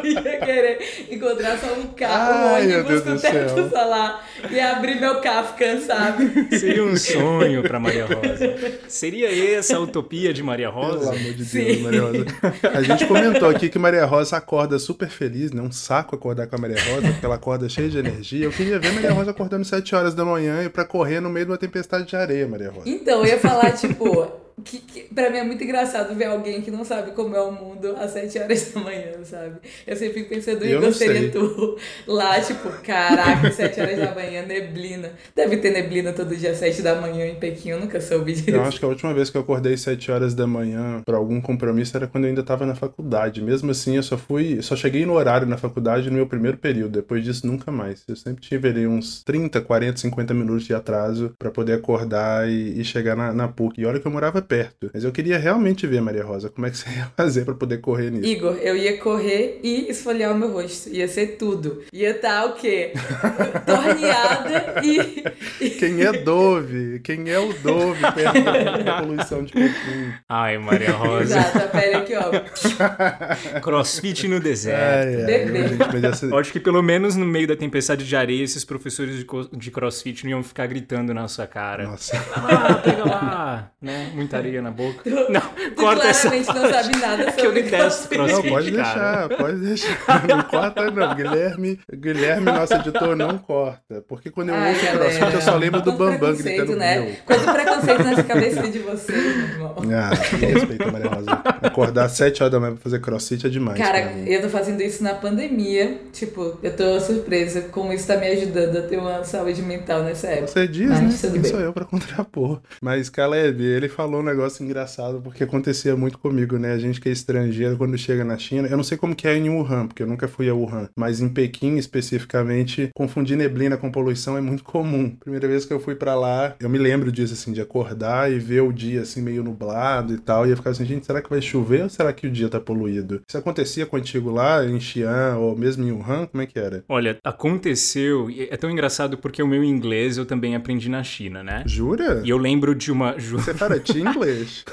[0.05, 0.79] ia, eu ia querer
[1.09, 6.57] encontrar só um carro, Ai, um ônibus com teto solar e abrir meu Kafka, sabe?
[6.57, 8.55] Seria um sonho pra Maria Rosa.
[8.89, 11.11] Seria essa a utopia de Maria Rosa?
[11.11, 11.63] Pelo amor de Sim.
[11.63, 12.25] Deus, Maria Rosa.
[12.73, 15.61] A gente comentou aqui que Maria Rosa acorda super feliz, né?
[15.61, 18.43] Um saco acordar com a Maria Rosa, porque ela acorda cheia de energia.
[18.43, 21.45] Eu queria ver Maria Rosa acordando 7 horas da manhã e para correr no meio
[21.45, 22.89] de uma tempestade de areia, Maria Rosa.
[22.89, 24.27] Então, eu ia falar, tipo,
[24.63, 27.51] que, que pra mim é muito engraçado ver alguém que não sabe como é o
[27.51, 29.57] mundo às 7 horas da manhã, sabe?
[29.85, 31.77] Eu sempre fico pensando, em Igor seria tu
[32.07, 35.11] lá, tipo, caraca, 7 horas da manhã, neblina.
[35.35, 38.49] Deve ter neblina todo dia às 7 da manhã em Pequim, eu nunca soube disso.
[38.49, 41.39] Eu acho que a última vez que eu acordei 7 horas da manhã para algum
[41.39, 43.41] compromisso era quando eu ainda tava na faculdade.
[43.43, 46.93] Mesmo assim, eu só fui, só cheguei no horário na faculdade no meu primeiro período.
[46.93, 48.03] Depois disso, nunca mais.
[48.07, 52.79] Eu sempre tive ali uns 30, 40, 50 minutos de atraso para poder acordar e,
[52.79, 53.79] e chegar na, na PUC.
[53.79, 54.89] E olha que eu morava perto.
[54.93, 57.79] Mas eu queria realmente ver, Maria Rosa, como é que você ia fazer para poder
[57.79, 58.27] correr nisso.
[58.27, 60.89] Igor, eu ia correr e esfoliar o meu rosto.
[60.89, 61.83] Ia ser tudo.
[61.91, 62.93] Ia estar tá, o quê?
[63.65, 66.99] Torneada e, Quem é Dove?
[66.99, 70.13] Quem é o Dove perto da poluição de Pequim?
[70.27, 71.37] Ai, Maria Rosa.
[71.37, 73.59] Exato, a pele aqui, ó.
[73.59, 75.29] Crossfit no deserto.
[75.29, 79.15] É, é, gente, Acho que pelo menos no meio da tempestade de areia, esses professores
[79.15, 81.83] de, de crossfit não iam ficar gritando na sua cara.
[81.87, 82.17] Nossa.
[82.35, 84.11] Ah, pega lá, né?
[84.13, 84.99] Muita na boca.
[85.03, 86.47] Tu, não, tu corta essa parte.
[86.47, 90.27] não sabe nada sobre que eu detesto crossfit, Não, pode deixar, pode deixar.
[90.27, 91.15] Não corta não.
[91.15, 94.03] Guilherme, Guilherme, nosso editor, não corta.
[94.07, 96.99] Porque quando eu Ai, ouço galera, crossfit, eu só lembro do Bambam gritando né?
[96.99, 97.15] meu.
[97.25, 99.75] Quanto preconceito nessa cabeça de vocês, meu irmão.
[99.91, 101.31] Ah, respeito, Maria Rosa.
[101.61, 103.77] Acordar às 7 horas da manhã pra fazer crossfit é demais.
[103.77, 105.97] Cara, eu tô fazendo isso na pandemia.
[106.13, 110.27] Tipo, eu tô surpresa como isso tá me ajudando a ter uma saúde mental nessa
[110.27, 110.47] época.
[110.47, 111.31] Você diz, Mas, né?
[111.31, 112.61] Quem sou eu pra contrapor.
[112.81, 116.73] Mas, Caleb, ele falou negócio engraçado, porque acontecia muito comigo, né?
[116.73, 119.35] A gente que é estrangeiro, quando chega na China, eu não sei como que é
[119.35, 123.91] em Wuhan, porque eu nunca fui a Wuhan, mas em Pequim, especificamente, confundir neblina com
[123.91, 125.09] poluição é muito comum.
[125.19, 128.39] Primeira vez que eu fui para lá, eu me lembro disso, assim, de acordar e
[128.39, 131.29] ver o dia, assim, meio nublado e tal, e eu ficava assim, gente, será que
[131.29, 133.21] vai chover ou será que o dia tá poluído?
[133.27, 136.25] Isso acontecia contigo lá, em Xi'an, ou mesmo em Wuhan?
[136.27, 136.83] Como é que era?
[136.87, 141.63] Olha, aconteceu, é tão engraçado porque o meu inglês eu também aprendi na China, né?
[141.65, 142.21] Jura?
[142.23, 143.13] E eu lembro de uma...
[143.17, 143.75] Você fala
[144.17, 144.65] inglês?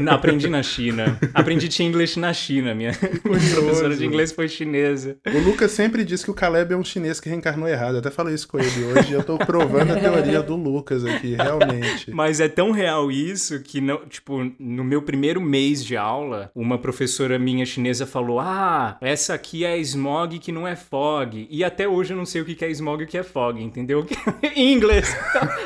[0.00, 1.18] Não, aprendi na China.
[1.34, 2.74] Aprendi English na China.
[2.74, 5.16] Minha professora de inglês foi chinesa.
[5.26, 7.94] O Lucas sempre diz que o Caleb é um chinês que reencarnou errado.
[7.94, 9.12] Eu até falei isso com ele hoje.
[9.12, 12.10] eu tô provando a teoria do Lucas aqui, realmente.
[12.12, 16.78] Mas é tão real isso que, não, tipo, no meu primeiro mês de aula, uma
[16.78, 21.46] professora minha chinesa falou: Ah, essa aqui é smog que não é fog.
[21.50, 23.62] E até hoje eu não sei o que é smog e o que é fog,
[23.62, 24.06] entendeu?
[24.54, 25.16] em inglês.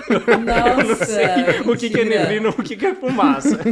[0.08, 3.59] Nossa, eu não sei o que é neblina, o que é Fumaça.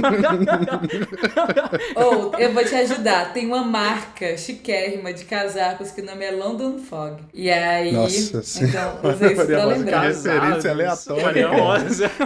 [1.94, 3.32] Ou, eu vou te ajudar.
[3.32, 7.16] Tem uma marca chiquérrima de casacos que o nome é London Fog.
[7.34, 7.92] E aí.
[7.92, 10.00] Nossa então, usei isso pra lembrar.
[10.00, 11.22] que referência aleatória.
[11.24, 12.10] Maria Rosa.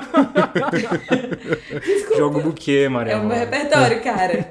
[1.85, 2.17] Desculpa.
[2.17, 3.41] Jogo buquê, Maria É o meu Rosa.
[3.41, 4.47] repertório, cara.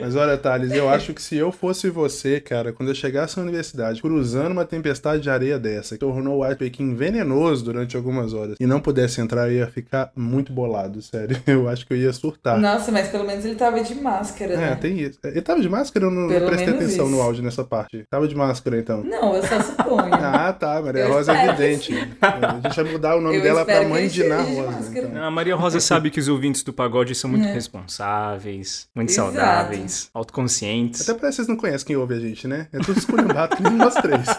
[0.00, 3.42] Mas olha, Thales, eu acho que se eu fosse você, cara, quando eu chegasse na
[3.42, 8.32] universidade, cruzando uma tempestade de areia dessa, que tornou o White Peking venenoso durante algumas
[8.32, 11.36] horas, e não pudesse entrar, eu ia ficar muito bolado, sério.
[11.46, 12.58] Eu acho que eu ia surtar.
[12.58, 14.78] Nossa, mas pelo menos ele tava de máscara, É, né?
[14.80, 15.18] tem isso.
[15.24, 17.14] Ele tava de máscara ou não Pelo prestei atenção isso.
[17.16, 18.04] no áudio nessa parte?
[18.10, 19.02] Tava de máscara, então.
[19.04, 20.10] Não, eu só suponho.
[20.36, 21.92] Ah, tá, Maria Eu Rosa é evidente.
[22.20, 24.70] A gente vai mudar o nome Eu dela pra Mãe de Rosa.
[24.70, 25.06] máscara.
[25.08, 25.22] então.
[25.24, 27.52] A Maria Rosa sabe que os ouvintes do pagode são muito É.
[27.52, 29.32] responsáveis, muito Exato.
[29.32, 31.02] saudáveis, autoconscientes.
[31.08, 32.66] Até parece que vocês não conhecem quem ouve a gente, né?
[32.72, 34.26] É tudo esculhambado, que nem nós três.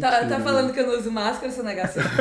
[0.00, 2.12] Tá, tá falando que eu não uso máscara, seu negacionista?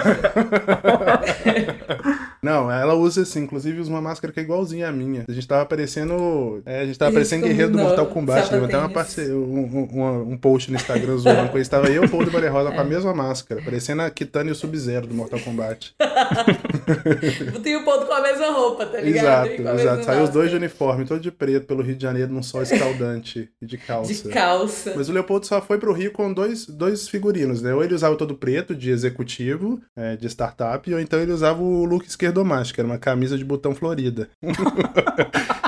[2.45, 5.25] Não, ela usa assim, inclusive usa uma máscara que é igualzinha à minha.
[5.27, 6.61] A gente tava parecendo.
[6.63, 8.51] É, a gente tava Isso parecendo guerreiro do Mortal Kombat.
[8.51, 9.31] Deu até uma parce...
[9.31, 11.71] um, um, um- post no Instagram zoando com isso.
[11.71, 14.51] Tava eu, o Paulo e Maria Rosa com a mesma máscara, parecendo a Kitana e
[14.51, 15.95] o Sub-Zero do Mortal Kombat.
[17.63, 19.47] Tem o ponto com a mesma roupa, tá ligado?
[19.47, 20.03] exato, exato.
[20.05, 23.49] Saiu os dois de uniforme, todo de preto, pelo Rio de Janeiro, num sol escaldante
[23.59, 24.13] e de calça.
[24.13, 24.93] De calça.
[24.95, 27.73] Mas o Leopoldo só foi pro Rio com dois, dois figurinos, né?
[27.73, 31.85] Ou ele usava todo preto, de executivo, é, de startup, ou então ele usava o
[31.85, 32.34] look esquerdomático,
[32.73, 34.29] que era uma camisa de botão florida.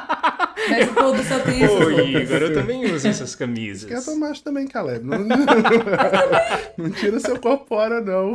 [0.70, 1.74] Mas o todo só tem isso.
[1.74, 3.84] Ô, Igor, eu também uso essas camisas.
[3.84, 5.05] Esquerdomático também, Caleb.
[5.07, 5.18] Não,
[6.78, 8.34] não tira seu corpo fora, não.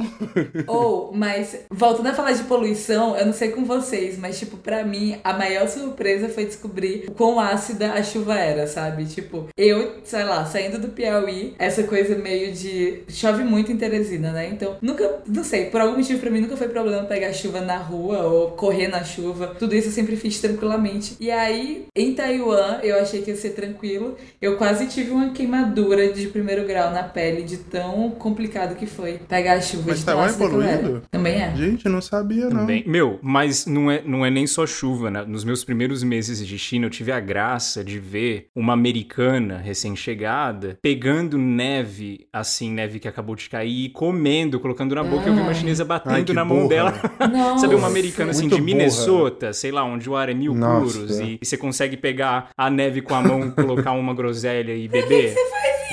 [0.66, 4.84] Ou, mas, voltando a falar de poluição, eu não sei com vocês, mas, tipo, pra
[4.84, 9.04] mim, a maior surpresa foi descobrir o quão ácida a chuva era, sabe?
[9.04, 13.02] Tipo, eu, sei lá, saindo do Piauí, essa coisa meio de.
[13.08, 14.48] Chove muito em Teresina, né?
[14.48, 17.76] Então, nunca, não sei, por algum motivo pra mim nunca foi problema pegar chuva na
[17.76, 19.54] rua ou correr na chuva.
[19.58, 21.16] Tudo isso eu sempre fiz tranquilamente.
[21.20, 24.16] E aí, em Taiwan, eu achei que ia ser tranquilo.
[24.40, 29.18] Eu quase tive uma queimadura de primeiro grau na pele, de tão complicado que foi
[29.28, 29.84] pegar a chuva.
[29.88, 31.02] Mas de tão Taiwan é poluído?
[31.10, 31.56] Também é.
[31.56, 32.60] Gente, eu não sabia, não.
[32.60, 32.84] Também.
[32.86, 35.24] Meu, mas não é, não é nem só chuva, né?
[35.26, 40.78] Nos meus primeiros meses de China, eu tive a graça de ver uma americana recém-chegada
[40.80, 45.28] pegando neve, assim, neve que acabou de cair, e comendo, colocando na boca.
[45.28, 45.54] Eu vi uma Ai.
[45.54, 46.68] chinesa batendo Ai, na mão burra.
[46.68, 46.92] dela.
[47.32, 47.62] Nossa.
[47.62, 48.76] Sabe, uma americana assim Muito de burra.
[48.76, 50.98] Minnesota, sei lá, onde o ar é mil Nossa.
[50.98, 52.11] puros e, e você consegue pegar
[52.56, 55.34] a neve com a mão, colocar uma groselha e beber.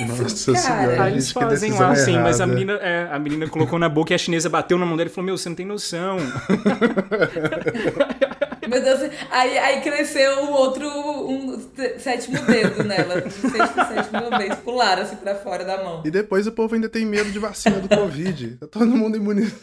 [0.06, 0.58] Nossa cara?
[0.58, 1.02] senhora.
[1.02, 4.14] Aí eles fazem lá assim, mas a menina, é, a menina colocou na boca e
[4.14, 6.16] a chinesa bateu na mão dela e falou: Meu, você não tem noção.
[8.68, 11.58] Meu Deus, aí, aí cresceu o outro, um
[11.98, 13.20] sétimo dedo nela.
[13.30, 14.54] Sexto, sétimo vez.
[14.56, 16.02] Pularam assim pra fora da mão.
[16.04, 18.56] E depois o povo ainda tem medo de vacina do Covid.
[18.60, 19.60] Tá todo mundo imunizado.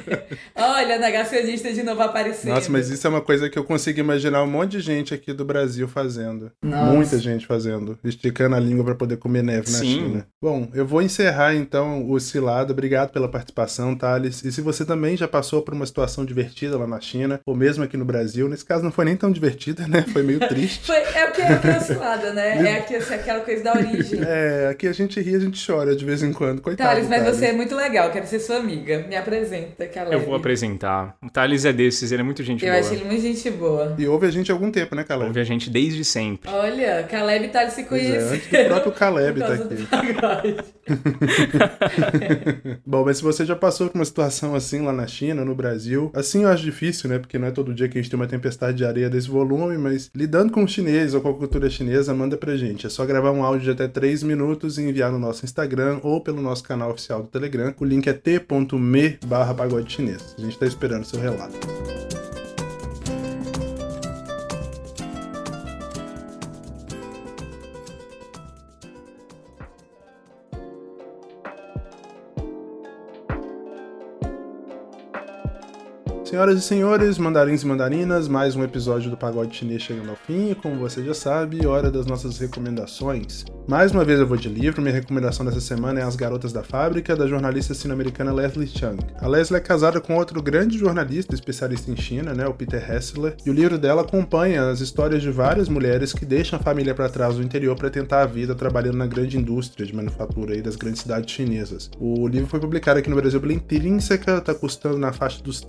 [0.54, 2.54] Olha, negacionista de novo aparecendo.
[2.54, 5.32] Nossa, mas isso é uma coisa que eu consigo imaginar um monte de gente aqui
[5.32, 6.50] do Brasil fazendo.
[6.62, 6.92] Nossa.
[6.92, 7.98] Muita gente fazendo.
[8.04, 9.86] Esticando a língua pra poder comer neve na Sim.
[9.86, 10.26] China.
[10.42, 12.72] Bom, eu vou encerrar então o Cilado.
[12.72, 14.44] Obrigado pela participação, Thales.
[14.44, 17.84] E se você também já passou por uma situação divertida lá na China, ou mesmo
[17.84, 18.15] aqui no Brasil,
[18.48, 20.04] nesse caso não foi nem tão divertida, né?
[20.12, 20.86] Foi meio triste.
[20.86, 22.66] Foi, é o que é cancelada, né?
[22.66, 24.20] É aqui, assim, aquela coisa da origem.
[24.22, 26.60] É, aqui a gente ri, a gente chora de vez em quando.
[26.60, 26.90] Coitado.
[26.90, 27.36] Thales, mas Thales.
[27.36, 29.04] você é muito legal, quero ser sua amiga.
[29.08, 30.14] Me apresenta, Caleb.
[30.14, 31.16] Eu vou apresentar.
[31.22, 32.80] O Thales é desses, ele é muito gente Eu boa.
[32.80, 33.94] acho ele muito gente boa.
[33.98, 35.28] E ouve a gente há algum tempo, né, Caleb?
[35.28, 36.50] Ouve a gente desde sempre.
[36.50, 40.56] Olha, Caleb e Thales se Pois é, do próprio Caleb tá aqui.
[42.84, 46.10] Bom, mas se você já passou por uma situação assim lá na China, no Brasil,
[46.14, 47.18] assim eu acho difícil, né?
[47.18, 49.76] Porque não é todo dia que a gente tem uma tempestade de areia desse volume,
[49.78, 52.86] mas lidando com os chineses ou com a cultura chinesa, manda pra gente.
[52.86, 56.20] É só gravar um áudio de até 3 minutos e enviar no nosso Instagram ou
[56.20, 57.74] pelo nosso canal oficial do Telegram.
[57.78, 60.34] O link é t.me barra pagode chinês.
[60.38, 62.15] A gente tá esperando seu relato.
[76.26, 80.50] Senhoras e senhores, mandarins e mandarinas, mais um episódio do Pagode Chinês chegando ao fim,
[80.50, 83.44] e como você já sabe, hora das nossas recomendações.
[83.68, 86.64] Mais uma vez eu vou de livro, minha recomendação dessa semana é As Garotas da
[86.64, 88.98] Fábrica, da jornalista sino-americana Leslie Chang.
[89.20, 93.36] A Leslie é casada com outro grande jornalista especialista em China, né, o Peter Hessler,
[93.46, 97.08] e o livro dela acompanha as histórias de várias mulheres que deixam a família para
[97.08, 100.74] trás do interior para tentar a vida trabalhando na grande indústria de manufatura aí das
[100.74, 101.88] grandes cidades chinesas.
[102.00, 105.60] O livro foi publicado aqui no Brasil pela Intrínseca, tá custando na faixa dos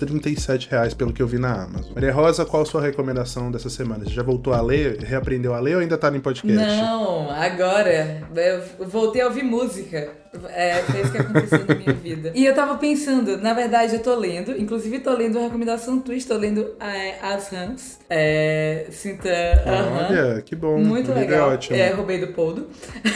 [0.47, 1.93] 37 reais pelo que eu vi na Amazon.
[1.93, 4.05] Maria Rosa, qual a sua recomendação dessa semana?
[4.05, 4.97] Você já voltou a ler?
[4.99, 6.65] Reaprendeu a ler ou ainda tá em podcast?
[6.65, 8.23] Não, agora.
[8.33, 10.09] Eu voltei a ouvir música.
[10.49, 12.31] É, foi isso que aconteceu na minha vida.
[12.33, 16.29] E eu tava pensando, na verdade, eu tô lendo, inclusive tô lendo uma recomendação twist,
[16.29, 17.99] tô lendo é, As Rams.
[18.09, 19.29] É, sinta.
[19.65, 20.77] Olha, que bom.
[20.77, 21.51] Muito é legal.
[21.51, 21.75] É ótimo.
[21.75, 22.67] É, roubei do Poldo.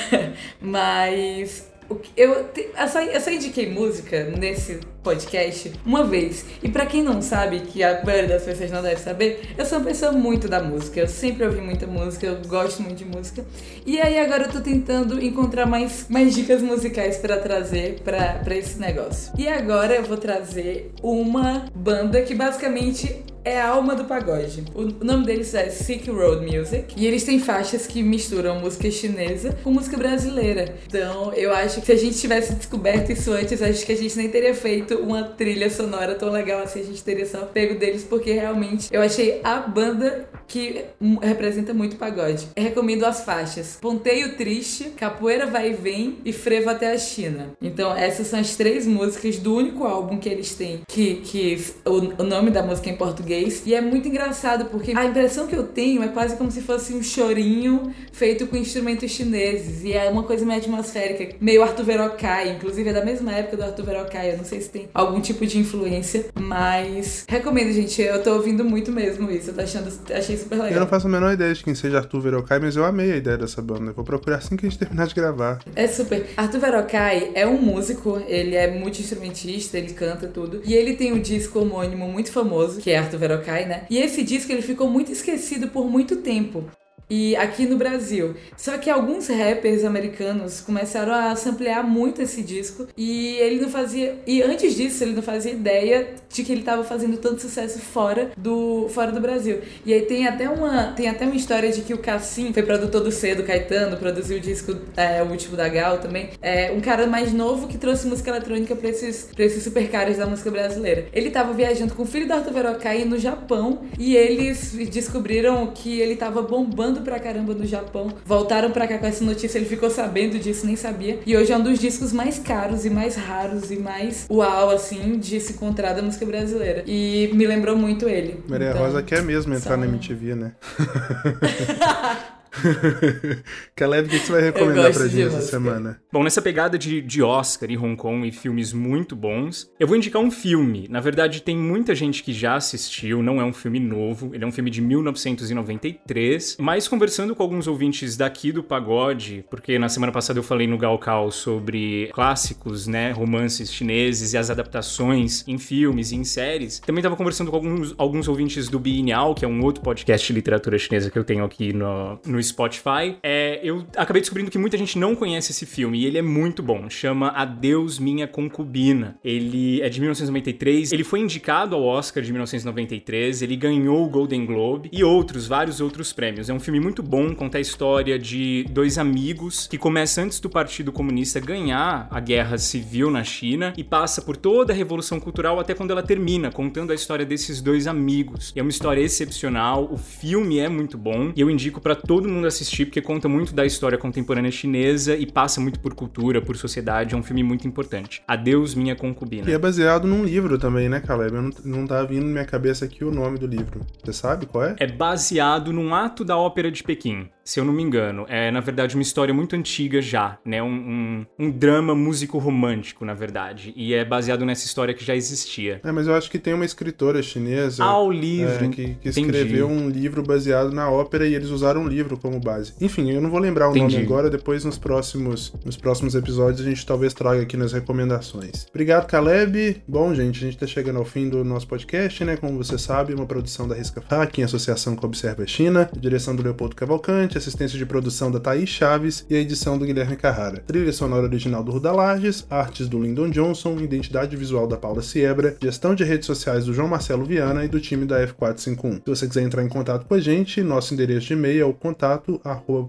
[0.60, 1.72] Mas
[2.16, 6.46] eu, eu, só, eu só indiquei música nesse podcast uma vez.
[6.62, 9.80] E para quem não sabe, que a maioria das pessoas não deve saber, eu sou
[9.80, 11.00] uma pessoa muito da música.
[11.00, 13.46] Eu sempre ouvi muita música, eu gosto muito de música.
[13.86, 18.80] E aí agora eu tô tentando encontrar mais, mais dicas musicais para trazer para esse
[18.80, 19.34] negócio.
[19.38, 24.64] E agora eu vou trazer uma banda que basicamente é a alma do pagode.
[24.76, 29.58] O nome deles é Silk Road Music e eles têm faixas que misturam música chinesa
[29.64, 30.76] com música brasileira.
[30.88, 34.16] Então, eu acho que se a gente tivesse descoberto isso antes, acho que a gente
[34.18, 38.04] nem teria feito uma trilha sonora tão legal assim, a gente teria só pego deles
[38.04, 40.84] porque realmente eu achei a banda que
[41.22, 42.48] representa muito pagode.
[42.58, 47.54] Eu recomendo as faixas Ponteio Triste, Capoeira Vai e Vem e Frevo até a China.
[47.62, 52.22] Então, essas são as três músicas do único álbum que eles têm, que, que o,
[52.22, 53.64] o nome da música é em português.
[53.66, 56.94] E é muito engraçado porque a impressão que eu tenho é quase como se fosse
[56.94, 59.86] um chorinho feito com instrumentos chineses.
[59.86, 62.50] E é uma coisa meio atmosférica, meio Arthur Verocai.
[62.50, 64.34] Inclusive é da mesma época do Arthur Verocai.
[64.34, 68.02] Eu não sei se tem algum tipo de influência, mas recomendo, gente.
[68.02, 69.52] Eu tô ouvindo muito mesmo isso.
[69.52, 70.72] Eu tô achando, achei super legal.
[70.72, 73.16] Eu não faço a menor ideia de quem seja Arthur Verocai, mas eu amei a
[73.18, 73.92] ideia dessa banda.
[73.92, 75.60] Eu vou procurar assim que a gente terminar de gravar.
[75.76, 76.28] É super.
[76.36, 80.62] Arthur Verocai é um músico, ele é multi-instrumentista, ele canta tudo.
[80.66, 83.84] E ele tem um disco homônimo muito famoso, que é Arthur Verokai, né?
[83.90, 86.66] E esse disco ele ficou muito esquecido por muito tempo
[87.12, 88.36] e aqui no Brasil.
[88.56, 94.20] Só que alguns rappers americanos começaram a samplear muito esse disco e ele não fazia
[94.26, 98.32] e antes disso ele não fazia ideia de que ele estava fazendo tanto sucesso fora
[98.38, 99.60] do fora do Brasil.
[99.86, 103.04] E aí tem até uma tem até uma história de que o Cassim foi produtor
[103.04, 106.30] do C do Caetano, produziu o disco é, o último da Gal também.
[106.42, 110.18] É um cara mais novo que trouxe música eletrônica para esses para esses super caras
[110.18, 111.08] da música brasileira.
[111.12, 116.00] Ele estava viajando com o filho do Arthur Verocai no Japão e eles descobriram que
[116.00, 118.14] ele estava bombando pra caramba no Japão.
[118.26, 121.20] Voltaram pra cá com essa notícia, ele ficou sabendo disso, nem sabia.
[121.26, 125.18] E hoje é um dos discos mais caros e mais raros e mais uau, assim,
[125.20, 126.84] de se encontrar da música brasileira.
[126.88, 128.44] E me lembrou muito ele.
[128.48, 129.78] Maria então, Rosa quer mesmo entrar só...
[129.78, 130.52] na MTV, né?
[133.76, 136.02] Caleb, o que você vai recomendar pra gente essa semana?
[136.12, 139.96] Bom, nessa pegada de, de Oscar e Hong Kong e filmes muito bons, eu vou
[139.96, 140.88] indicar um filme.
[140.90, 144.48] Na verdade, tem muita gente que já assistiu, não é um filme novo, ele é
[144.48, 146.58] um filme de 1993.
[146.60, 150.78] Mas conversando com alguns ouvintes daqui do Pagode, porque na semana passada eu falei no
[150.78, 157.02] Galcal sobre clássicos, né, romances chineses e as adaptações em filmes e em séries, também
[157.02, 160.78] tava conversando com alguns, alguns ouvintes do Biennial, que é um outro podcast de literatura
[160.78, 164.98] chinesa que eu tenho aqui no, no Spotify, é, eu acabei descobrindo que muita gente
[164.98, 166.90] não conhece esse filme e ele é muito bom.
[166.90, 169.18] Chama Adeus Minha Concubina.
[169.24, 174.46] Ele é de 1993, ele foi indicado ao Oscar de 1993, ele ganhou o Golden
[174.46, 176.50] Globe e outros, vários outros prêmios.
[176.50, 180.50] É um filme muito bom, conta a história de dois amigos que começa antes do
[180.50, 185.60] Partido Comunista ganhar a guerra civil na China e passa por toda a revolução cultural
[185.60, 188.52] até quando ela termina, contando a história desses dois amigos.
[188.56, 192.48] É uma história excepcional, o filme é muito bom e eu indico para todo mundo
[192.48, 197.14] assistir, porque conta muito da história contemporânea chinesa e passa muito por cultura, por sociedade.
[197.14, 198.24] É um filme muito importante.
[198.28, 199.50] Adeus, Minha Concubina.
[199.50, 201.36] E é baseado num livro também, né, Caleb?
[201.36, 203.82] Eu não, não tá vindo na minha cabeça aqui o nome do livro.
[204.04, 204.76] Você sabe qual é?
[204.80, 208.26] É baseado num ato da Ópera de Pequim se eu não me engano.
[208.30, 210.62] É, na verdade, uma história muito antiga já, né?
[210.62, 213.74] Um, um, um, drama músico-romântico, na verdade.
[213.76, 215.82] E é baseado nessa história que já existia.
[215.84, 217.84] É, mas eu acho que tem uma escritora chinesa...
[217.84, 218.66] Ah, o livro.
[218.66, 222.40] É, que, que escreveu um livro baseado na ópera e eles usaram o livro como
[222.40, 222.74] base.
[222.80, 223.96] Enfim, eu não vou lembrar o Entendi.
[223.96, 228.68] nome agora, depois nos próximos, nos próximos episódios a gente talvez traga aqui nas recomendações.
[228.70, 229.82] Obrigado, Caleb.
[229.88, 232.38] Bom, gente, a gente tá chegando ao fim do nosso podcast, né?
[232.38, 236.36] Como você sabe, uma produção da Risca Fac, em associação com a Observa China, direção
[236.36, 240.64] do Leopoldo Cavalcante, assistência de produção da Thaís Chaves e a edição do Guilherme Carrara.
[240.66, 245.56] Trilha sonora original do Ruda Lages, artes do Lyndon Johnson, identidade visual da Paula Siebra,
[245.62, 248.96] gestão de redes sociais do João Marcelo Viana e do time da F451.
[248.96, 251.74] Se você quiser entrar em contato com a gente, nosso endereço de e-mail é o
[251.74, 252.42] contato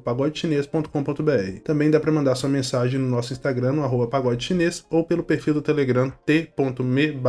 [0.05, 1.61] pagodechinês.com.br.
[1.65, 4.11] Também dá para mandar sua mensagem no nosso Instagram, no arroba
[4.91, 7.21] ou pelo perfil do Telegram t.me.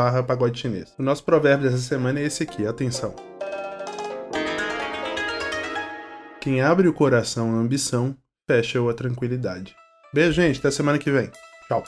[0.97, 3.32] O nosso provérbio dessa semana é esse aqui, atenção.
[6.43, 9.73] Quem abre o coração à ambição, fecha-o à tranquilidade.
[10.13, 10.59] Beijo, gente.
[10.59, 11.31] Até semana que vem.
[11.69, 11.85] Tchau.